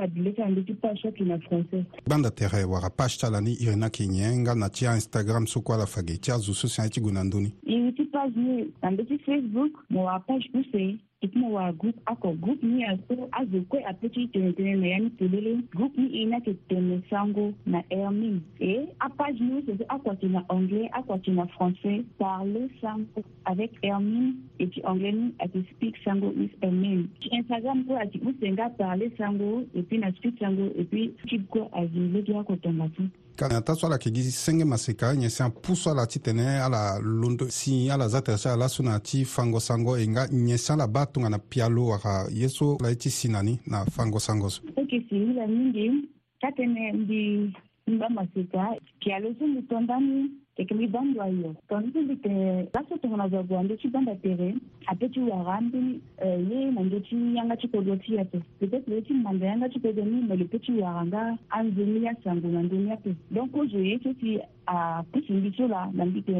abile 0.00 0.32
kan 0.32 0.54
leki 0.54 0.74
pasha 0.74 1.10
kina 1.12 1.38
français 1.38 1.84
gbanda 2.06 2.30
tere 2.30 2.64
wara 2.64 2.90
page 2.90 3.18
ti 3.18 3.26
ala 3.26 3.40
ni 3.40 3.52
iri 3.52 3.76
na 3.76 3.86
yeke 3.86 4.06
nyen 4.06 4.40
nga 4.40 4.54
na 4.54 4.68
ti 4.68 4.84
instagram 4.86 5.46
so 5.46 5.60
kue 5.60 5.74
ala 5.74 5.86
fage 5.86 6.16
ti 6.20 6.30
azo 6.32 6.54
so 6.54 6.68
si 6.68 6.80
aye 6.80 6.90
ti 6.90 7.00
gue 7.00 7.12
na 7.12 7.22
ndöni 7.24 7.52
iri 7.66 7.92
ti 7.92 8.04
page 8.04 8.36
ni 8.36 8.72
na 8.82 8.90
ndö 8.90 9.04
ti 9.04 9.18
facebook 9.18 9.72
mo 9.90 10.04
wara 10.04 10.18
page 10.20 10.48
use 10.54 10.98
i 11.24 11.28
kuma 11.30 11.48
wa 11.56 11.66
group 11.80 11.96
akɔ 12.12 12.28
group 12.42 12.60
ni 12.68 12.74
y'a 12.82 12.92
so 13.06 13.14
azo 13.40 13.58
koe 13.70 13.80
apeti 13.90 14.22
tɛnɛtɛnɛ 14.32 14.72
na 14.82 14.86
yani 14.92 15.08
pelele 15.18 15.52
group 15.76 15.92
ni 16.00 16.06
i 16.20 16.20
na 16.30 16.38
ke 16.46 16.52
tɛmɛ 16.70 16.94
sango 17.10 17.44
na 17.72 17.78
hermin 17.90 18.36
e 18.60 18.72
a 19.06 19.08
page 19.20 19.38
ni 19.40 19.60
soso 19.68 19.84
akwati 19.96 20.26
na 20.34 20.40
anglais 20.56 20.88
akwati 21.00 21.30
na 21.38 21.44
français 21.54 21.94
parle 22.22 22.60
sango 22.80 23.20
avec 23.52 23.70
hermin 23.84 24.26
et 24.60 24.66
puis 24.70 24.82
anglais 24.90 25.12
ni 25.20 25.26
ati 25.46 25.60
speak 25.70 25.94
sango 26.06 26.28
with 26.40 26.54
hermin 26.62 27.00
ti 27.20 27.28
instagram 27.40 27.78
kue 27.90 28.00
ati 28.06 28.18
u 28.28 28.30
senga 28.40 28.66
parle 28.82 29.06
sango 29.22 29.50
et 29.78 29.82
puis 29.86 29.98
na 30.06 30.10
speak 30.18 30.34
sango 30.46 30.64
et 30.80 30.86
puis 30.94 31.06
kip 31.30 31.42
kue 31.52 31.62
azi 31.84 32.00
lege 32.18 32.34
akɔ 32.42 32.54
tɔngati 32.66 33.02
kata 33.36 33.74
so 33.74 33.86
ala 33.86 33.96
yeke 33.96 34.10
gi 34.14 34.22
senge 34.30 34.64
maseka 34.64 35.12
e 35.12 35.16
nyen 35.16 35.30
si 35.30 35.42
apuso 35.42 35.90
ala 35.90 36.06
ti 36.06 36.18
tene 36.20 36.46
ala 36.60 36.98
londo 37.00 37.48
si 37.50 37.90
ala 37.90 38.08
za 38.08 38.20
tere 38.22 38.38
si 38.38 38.48
ala 38.48 38.56
laso 38.64 38.82
na 38.82 38.98
ti 39.00 39.24
fangosango 39.24 39.96
e 39.96 40.06
nga 40.08 40.26
nyen 40.30 40.58
si 40.58 40.72
ala 40.72 40.86
ba 40.86 41.06
tongana 41.06 41.38
pia 41.38 41.68
lo 41.68 41.86
waka 41.92 42.26
ye 42.30 42.48
so 42.48 42.76
la 42.80 42.88
ye 42.88 42.96
ti 42.96 43.10
si 43.10 43.28
na 43.28 43.42
ni 43.42 43.58
na 43.66 43.84
fangosango 43.84 44.50
so 44.50 44.60
teke 44.76 45.00
si 45.08 45.16
hila 45.18 45.46
mingi 45.46 46.08
ta 46.40 46.50
tene 46.52 46.92
mbi 46.92 47.52
mba 47.86 48.08
maseka 48.08 48.76
pia 49.00 49.18
lo 49.18 49.32
so 49.38 49.46
mbi 49.46 49.62
tondani 49.68 50.30
teke 50.56 50.74
ibandwa 50.84 51.24
yo 51.32 51.50
kanzindi 51.68 52.14
te 52.24 52.30
laso 52.74 52.94
tongonazagua 53.02 53.58
nde 53.64 53.74
tshibanda 53.80 54.14
tere 54.24 54.48
ape 54.90 55.06
tshiwara 55.12 55.54
mbi 55.64 55.80
ye 56.48 56.60
nange 56.74 56.98
tshinyanga 57.04 57.56
tshikodo 57.58 57.92
tshiape 58.02 58.38
peutêtre 58.60 58.96
tshimanda 59.04 59.44
yanga 59.50 59.68
tshikodo 59.70 60.00
mimele 60.10 60.44
pe 60.52 60.58
tshiwara 60.62 61.00
nga 61.06 61.22
anzumi 61.56 61.98
ya 62.06 62.12
sangu 62.24 62.48
na 62.54 62.60
nduni 62.66 62.88
ape 62.96 63.10
donc 63.34 63.50
ozo 63.60 63.78
ye 63.88 63.94
tshotsi 64.00 64.30
apusi 64.72 65.30
mbi 65.38 65.48
tshiola 65.52 65.80
na 65.96 66.02
mbi 66.08 66.20
te 66.28 66.36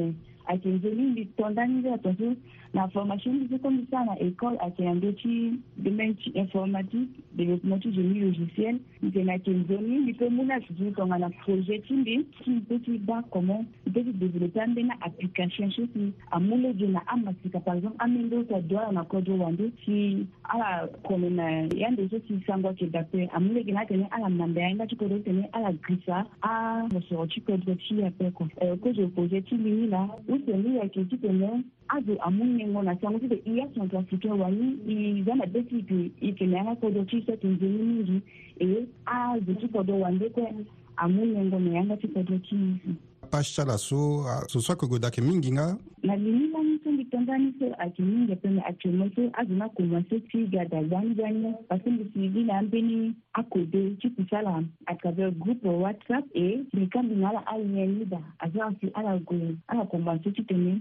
ayeke 0.48 0.68
nzoni 0.76 1.02
mbi 1.12 1.22
tonda 1.36 1.66
ni 1.66 1.74
nzela 1.80 1.98
tonso 2.04 2.28
na 2.74 2.88
formation 2.88 3.32
mbi 3.34 3.48
so 3.48 3.58
kombisa 3.58 4.04
na 4.04 4.14
école 4.20 4.58
ayeke 4.60 4.84
na 4.84 4.94
ndö 4.94 5.12
ti 5.12 5.52
domaine 5.76 6.14
ti 6.14 6.30
informatique 6.34 7.10
développement 7.36 7.82
ti 7.82 7.88
génie 7.92 8.20
logiciel 8.24 8.78
nzene 9.02 9.32
ayeke 9.32 9.50
nzoni 9.50 9.98
mbi 9.98 10.14
peut 10.14 10.30
mû 10.30 10.44
na 10.46 10.60
zibi 10.60 10.92
tongana 10.92 11.30
projet 11.30 11.82
ti 11.88 11.94
mbi 11.94 12.16
ti 12.44 12.50
mbi 12.50 12.78
ti 12.84 12.98
ba 12.98 13.22
comment 13.30 13.66
mbi 13.86 14.04
ti 14.04 14.12
développé 14.12 14.60
ambeni 14.60 14.90
application 15.00 15.70
so 15.70 15.82
si 15.92 16.12
amû 16.30 16.56
lege 16.56 16.86
na 16.86 17.00
amasika 17.06 17.60
par 17.60 17.74
exemple 17.76 17.96
amendö 17.98 18.42
so 18.48 18.56
adö 18.56 18.76
ala 18.78 18.92
na 18.92 19.04
kodro 19.04 19.36
wande 19.38 19.70
si 19.84 20.26
ala 20.44 20.86
kone 21.02 21.30
na 21.30 21.48
ya 21.76 21.90
ndo 21.90 22.08
so 22.08 22.18
si 22.28 22.40
sango 22.46 22.68
ayeke 22.68 22.86
dape 22.86 23.28
amû 23.36 23.52
lege 23.52 23.72
na 23.72 23.80
atene 23.80 24.06
ala 24.10 24.28
na 24.28 24.46
mbea 24.46 24.68
ye 24.68 24.74
nga 24.74 24.86
ti 24.86 24.96
kodro 24.96 25.18
tene 25.18 25.44
ala 25.52 25.72
grisa 25.72 26.24
asoro 26.40 27.26
ti 27.26 27.40
kodro 27.40 27.74
ti 27.74 28.02
ape 28.04 28.30
kua 28.30 28.48
kozo 28.80 29.08
projet 29.08 29.44
ti 29.48 29.56
lini 29.56 29.86
la 29.86 30.08
useni 30.28 30.78
ayeke 30.78 31.04
ti 31.04 31.16
tene 31.16 31.48
azo 31.94 32.04
sango 32.16 32.22
amunnengo 32.28 32.80
nasangusize 32.88 33.36
iyasantu 33.50 33.92
afike 34.00 34.28
wali 34.42 34.66
iza 35.18 35.32
na 35.40 35.46
besi 35.52 35.74
ifemeaka 36.28 36.72
kodo 36.80 37.00
chisa 37.10 37.34
tinzeni 37.40 37.78
mingi 37.88 38.16
e 38.68 38.86
azo 39.22 39.52
tikodo 39.60 39.92
wandekwe 40.02 40.44
amunnengo 41.04 41.56
neyanga 41.64 41.96
tikodo 42.02 42.34
chisa 42.46 42.90
pasi 43.32 43.54
ti 43.56 43.60
ala 43.64 43.78
so 43.80 44.22
ah, 44.28 44.44
so 44.52 44.60
so 44.60 44.76
ayeke 44.76 44.84
gue 44.92 45.00
dayeke 45.00 45.24
mingi 45.24 45.56
nga 45.56 45.72
na 46.04 46.12
lini 46.20 46.52
lani 46.52 46.76
so 46.84 46.92
mbi 46.92 47.04
tongaa 47.08 47.38
ni 47.40 47.48
so 47.56 47.64
ayeke 47.80 48.02
mingi 48.04 48.32
ape 48.36 48.48
na 48.52 48.62
actuellement 48.68 49.10
so 49.16 49.22
azo 49.40 49.54
na 49.56 49.68
commencé 49.78 50.16
ti 50.28 50.38
ga 50.52 50.66
da 50.68 50.82
zanizani 50.92 51.54
parce 51.68 51.80
que 51.84 51.90
mbi 51.96 52.04
si 52.12 52.28
bi 52.28 52.40
na 52.44 52.58
ambeni 52.60 52.96
akode 53.32 53.82
ti 54.02 54.06
kutu 54.12 54.34
ala 54.36 54.60
à 54.92 54.94
travers 55.00 55.32
groupe 55.42 55.64
whatsapp 55.64 56.24
e 56.36 56.60
mbi 56.76 56.86
kambi 56.92 57.14
na 57.16 57.30
ala 57.32 57.40
alien 57.54 57.96
lida 58.04 58.20
azo 58.44 58.58
asi 58.68 58.86
ala 58.94 59.16
gue 59.24 59.56
ala 59.72 59.86
commencé 59.88 60.28
ti 60.36 60.42
tene 60.44 60.76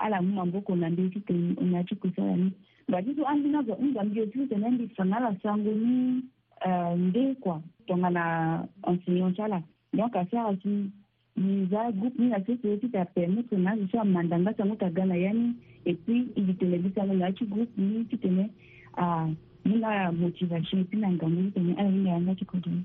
ala 0.00 0.22
mu 0.24 0.40
maboko 0.40 0.72
na 0.76 0.88
mbeni 0.88 1.10
ti 1.12 1.20
tene 1.28 1.52
na 1.60 1.84
ti 1.84 1.94
kutu 2.00 2.16
ala 2.24 2.32
ni 2.36 2.48
nga 2.88 3.02
ti 3.04 3.12
so 3.16 3.28
ambi 3.28 3.48
na 3.52 3.60
zo 3.68 3.76
nzambi 3.76 4.24
oti 4.24 4.40
so 4.40 4.46
tene 4.54 4.64
ambi 4.72 4.88
sanga 4.96 5.20
ala 5.20 5.36
sango 5.42 5.68
ni 5.76 6.24
nde 7.04 7.34
kua 7.44 7.60
tongana 7.86 8.24
enseignant 8.88 9.36
ti 9.36 9.42
ala 9.44 9.60
donc 9.92 10.16
asi 10.16 10.34
ala 10.40 10.56
ti 10.64 10.88
za 11.70 11.92
groupe 11.92 12.22
ni 12.22 12.28
na 12.28 12.40
sese 12.46 12.76
ti 12.76 12.88
ta 12.88 13.04
permettre 13.04 13.58
na 13.58 13.70
azo 13.72 13.88
so 13.92 14.00
amanda 14.00 14.38
nga 14.38 14.54
sango 14.56 14.76
ta 14.76 14.90
ga 14.90 15.04
na 15.04 15.14
ya 15.16 15.32
ni 15.32 15.54
et 15.86 15.96
puis 16.04 16.26
igi 16.36 16.54
tene 16.54 16.78
bi 16.78 16.92
sango 16.94 17.14
na 17.14 17.26
ya 17.26 17.32
ti 17.32 17.46
groupe 17.46 17.70
ni 17.78 18.04
ti 18.04 18.16
tene 18.18 18.50
ah, 18.96 19.26
ni 19.64 19.76
na 19.78 19.94
ya 19.94 20.12
motivation 20.12 20.84
ti 20.86 20.96
na 20.96 21.10
ngangu 21.12 21.40
ah, 21.40 21.44
ti 21.44 21.50
tene 21.50 21.74
ala 21.78 21.88
hinga 21.90 22.10
yanga 22.10 22.34
ti 22.34 22.44
kodoni 22.44 22.82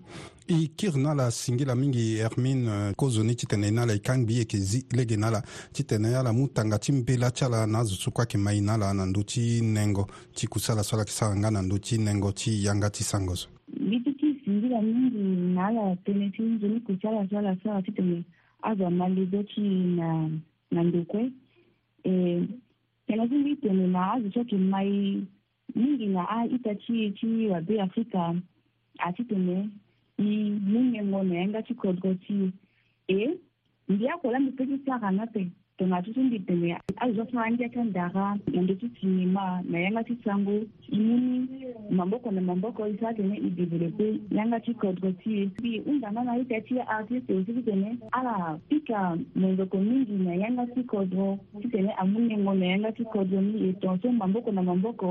e 0.47 0.67
kiri 0.77 0.99
na 1.03 1.11
ala 1.11 1.31
singila 1.31 1.75
mingi 1.75 2.15
hermine 2.17 2.93
kozo 2.95 3.23
ni 3.23 3.35
ti 3.35 3.45
tene 3.45 3.67
e 3.67 3.71
na 3.71 3.81
ala 3.81 3.93
e 3.93 3.99
kangbi 3.99 4.37
yeke 4.37 4.57
zi 4.57 4.85
lege 4.93 5.17
na 5.17 5.27
ala 5.27 5.43
ti 5.73 5.83
tene 5.83 6.15
ala 6.15 6.31
mu 6.33 6.47
tanga 6.47 6.77
ti 6.79 6.91
mbela 6.91 7.31
ti 7.31 7.43
ala 7.45 7.65
na 7.67 7.79
azo 7.79 7.95
so 7.95 8.11
kue 8.11 8.21
ayeke 8.23 8.37
mai 8.37 8.61
na 8.61 8.73
ala 8.73 8.93
na 8.93 9.05
ndö 9.05 9.23
ti 9.25 9.61
nengo 9.61 10.07
ti 10.35 10.47
kusala 10.47 10.83
so 10.83 10.95
ala 10.95 11.01
yeke 11.01 11.11
sara 11.11 11.35
nga 11.35 11.51
na 11.51 11.61
ndö 11.61 11.79
ti 11.79 11.97
nengo 11.97 12.31
ti 12.31 12.63
yanga 12.63 12.89
ti 12.89 13.03
sango 13.03 13.35
so 13.35 13.49
mara 14.75 14.81
nyingi 14.87 15.25
nalala 15.55 15.95
penesinzo 16.05 16.67
ni 16.67 16.79
kusalasala 16.79 17.55
sawa 17.63 17.81
titene 17.81 18.23
aza 18.61 18.89
malizo 18.89 19.43
ti 19.43 19.61
na 19.95 20.07
na 20.71 20.83
ndokue 20.83 21.23
e, 22.03 22.11
tene 23.07 23.27
so 23.29 23.35
mbi 23.35 23.55
tene 23.55 23.87
na 23.87 24.11
azo 24.13 24.29
so 24.31 24.39
yeke 24.39 24.57
mai 24.57 25.23
mingi 25.75 26.05
na 26.11 26.27
aita 26.29 26.75
ti 26.75 27.11
ti 27.11 27.47
wabe 27.47 27.81
afrika 27.81 28.35
ati 28.99 29.23
tene 29.23 29.69
i 30.17 30.27
mungengo 30.63 31.23
na 31.23 31.35
yanga 31.35 31.61
ti 31.63 31.73
kodro 31.73 32.13
ti 32.15 32.51
e 33.07 33.37
mbi 33.87 34.09
akolo 34.09 34.35
ambi 34.35 34.51
peut 34.51 34.67
ti 34.69 34.77
sara 34.85 35.11
na 35.11 35.23
ape 35.23 35.51
donga 35.79 35.97
tisindidhimira 36.05 36.77
azvizofanandiaka 37.03 37.79
ndaka 37.91 38.23
nandotitsinima 38.53 39.43
nayanga 39.71 40.05
titsangu 40.09 40.55
imuni 40.97 41.37
mamboko 41.97 42.27
namamboko 42.35 42.79
isatene 42.93 43.35
idevelope 43.47 44.07
yanga 44.37 44.57
tikodko 44.65 45.07
tiye 45.19 45.43
bi 45.63 45.71
undama 45.91 46.19
naita 46.27 46.55
tiye 46.65 46.81
artiste 46.95 47.31
osikitene 47.39 47.89
ala 48.17 48.33
pika 48.69 48.99
monzoko 49.41 49.75
mingi 49.87 50.13
nayanga 50.27 50.63
tikodro 50.73 51.27
titene 51.61 51.91
amunengo 52.01 52.51
nayanga 52.59 52.89
tikodro 52.97 53.37
ni 53.47 53.51
eton 53.69 53.95
so 54.01 54.07
mamboko 54.21 54.49
na 54.55 54.61
mamboko 54.69 55.07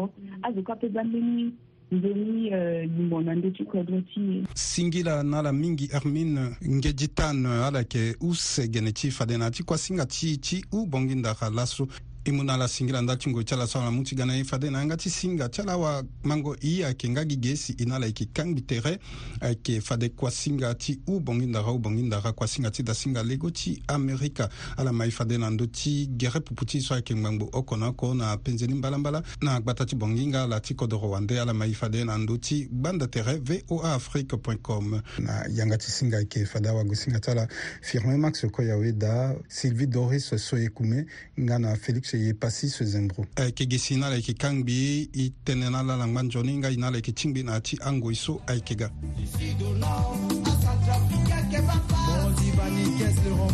azokapeza 0.47 1.01
mbini 1.09 1.45
nzoni 1.93 2.51
lingona 2.97 3.31
ndö 3.35 3.49
ti 3.57 3.63
kodro 3.65 3.99
ti 4.11 4.23
singila 4.55 5.23
na 5.23 5.39
ala 5.39 5.53
mingi 5.53 5.87
hermine 5.93 6.41
ngeji 6.77 7.09
tane 7.09 7.47
ala 7.49 7.79
yeke 7.79 8.17
use 8.21 8.69
gene 8.73 8.93
ti 8.93 9.11
fa 9.11 9.27
dena 9.27 9.51
ti 9.51 9.63
kuasinga 9.63 10.07
ti 10.07 10.39
ti 10.39 10.57
ubongi 10.79 11.15
ndaka 11.15 11.51
laso 11.51 11.89
i 12.27 12.33
mu 12.33 12.43
na 12.45 12.53
ala 12.55 12.69
singira 12.69 13.01
nda 13.03 13.17
tungo 13.17 13.43
ti 13.43 13.55
ala 13.55 13.67
so 13.67 13.79
ala 13.81 13.91
mu 13.91 14.03
ti 14.03 14.15
ga 14.15 14.25
na 14.25 14.35
ye 14.35 14.45
fade 14.45 14.71
na 14.71 14.79
yanga 14.81 14.97
ti 14.97 15.11
singa 15.11 15.49
ti 15.49 15.61
ala 15.61 15.73
awamango 15.73 16.57
i 16.65 16.83
ayeke 16.85 17.09
nga 17.11 17.25
gi 17.27 17.37
ge 17.39 17.57
si 17.57 17.73
e 17.79 17.85
na 17.85 17.97
ala 17.97 18.07
yeke 18.07 18.27
kangbi 18.33 18.63
tere 18.65 18.99
ayeke 19.41 19.81
fade 19.81 20.09
kuasinga 20.17 20.75
ti 20.75 20.99
ubongi 21.07 21.47
ndara 21.47 21.71
ubongi 21.73 22.03
ndara 22.03 22.33
kuasinga 22.33 22.71
ti 22.71 22.83
dasinga 22.83 23.23
lego 23.23 23.51
ti 23.51 23.83
amerika 23.89 24.49
ala 24.77 24.93
ma 24.93 25.05
e 25.07 25.11
fade 25.11 25.37
na 25.39 25.51
ndö 25.51 25.67
ti 25.71 26.07
gere 26.17 26.41
pupu 26.41 26.65
ti 26.65 26.81
so 26.81 26.95
ayeke 26.95 27.15
ngbangbu 27.15 27.49
oko 27.53 27.77
na 27.77 27.89
oko 27.89 28.15
na 28.15 28.37
penzeni 28.37 28.75
mbalambala 28.75 29.23
na 29.43 29.61
gbata 29.61 29.85
ti 29.87 29.97
bongi 29.97 30.27
nga 30.27 30.43
ala 30.43 30.61
ti 30.61 30.75
kodro 30.75 31.11
wande 31.11 31.41
ala 31.41 31.53
ma 31.53 31.67
e 31.67 31.73
fade 31.75 32.05
na 32.05 32.17
ndö 32.19 32.39
ti 32.41 32.65
gbanda 32.73 33.07
tere 33.07 33.37
voa 33.69 33.93
afrique 33.95 34.37
point 34.37 34.63
com 34.63 35.01
na 35.19 35.45
yanga 35.53 35.77
ti 35.77 35.91
singa 35.91 36.17
ayeke 36.17 36.47
fade 36.47 36.67
awago 36.69 36.95
singa 36.95 37.21
ti 37.21 37.31
ala 37.31 37.49
firmin 37.83 38.17
max 38.17 38.47
koyawe 38.49 38.93
da 38.93 39.37
sylvie 39.49 39.87
doris 39.87 40.33
so 40.37 40.57
e 40.57 40.69
kume 40.69 41.05
nga 41.41 41.59
na 41.59 41.77
félix 41.77 42.14
se 42.15 42.19
ye 42.19 42.33
pasi 42.35 42.69
so 42.71 42.85
zembro 42.85 43.27
ayeke 43.37 43.63
eh, 43.65 43.69
gi 43.69 43.79
si 43.79 43.97
ni 43.97 44.05
ala 44.07 44.15
yeke 44.17 44.35
kangbi 44.39 45.09
i 45.19 45.33
tënë 45.47 45.71
na 45.75 45.81
ala 45.83 45.97
na 45.99 46.07
ngba 46.07 46.23
nzoni 46.23 46.53
nga 46.63 46.71
e 46.71 46.77
na 46.79 46.87
ala 46.89 46.97
yeke 47.01 47.11
tingbi 47.13 47.43
na 47.43 47.59
yâ 47.59 47.63
ti 47.67 47.75
angoi 47.83 48.15
so 48.15 48.39
ayeke 48.47 48.75
ga 48.75 48.89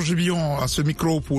Georges 0.00 0.62
à 0.62 0.68
ce 0.68 0.80
micro 0.82 1.20
pour 1.20 1.36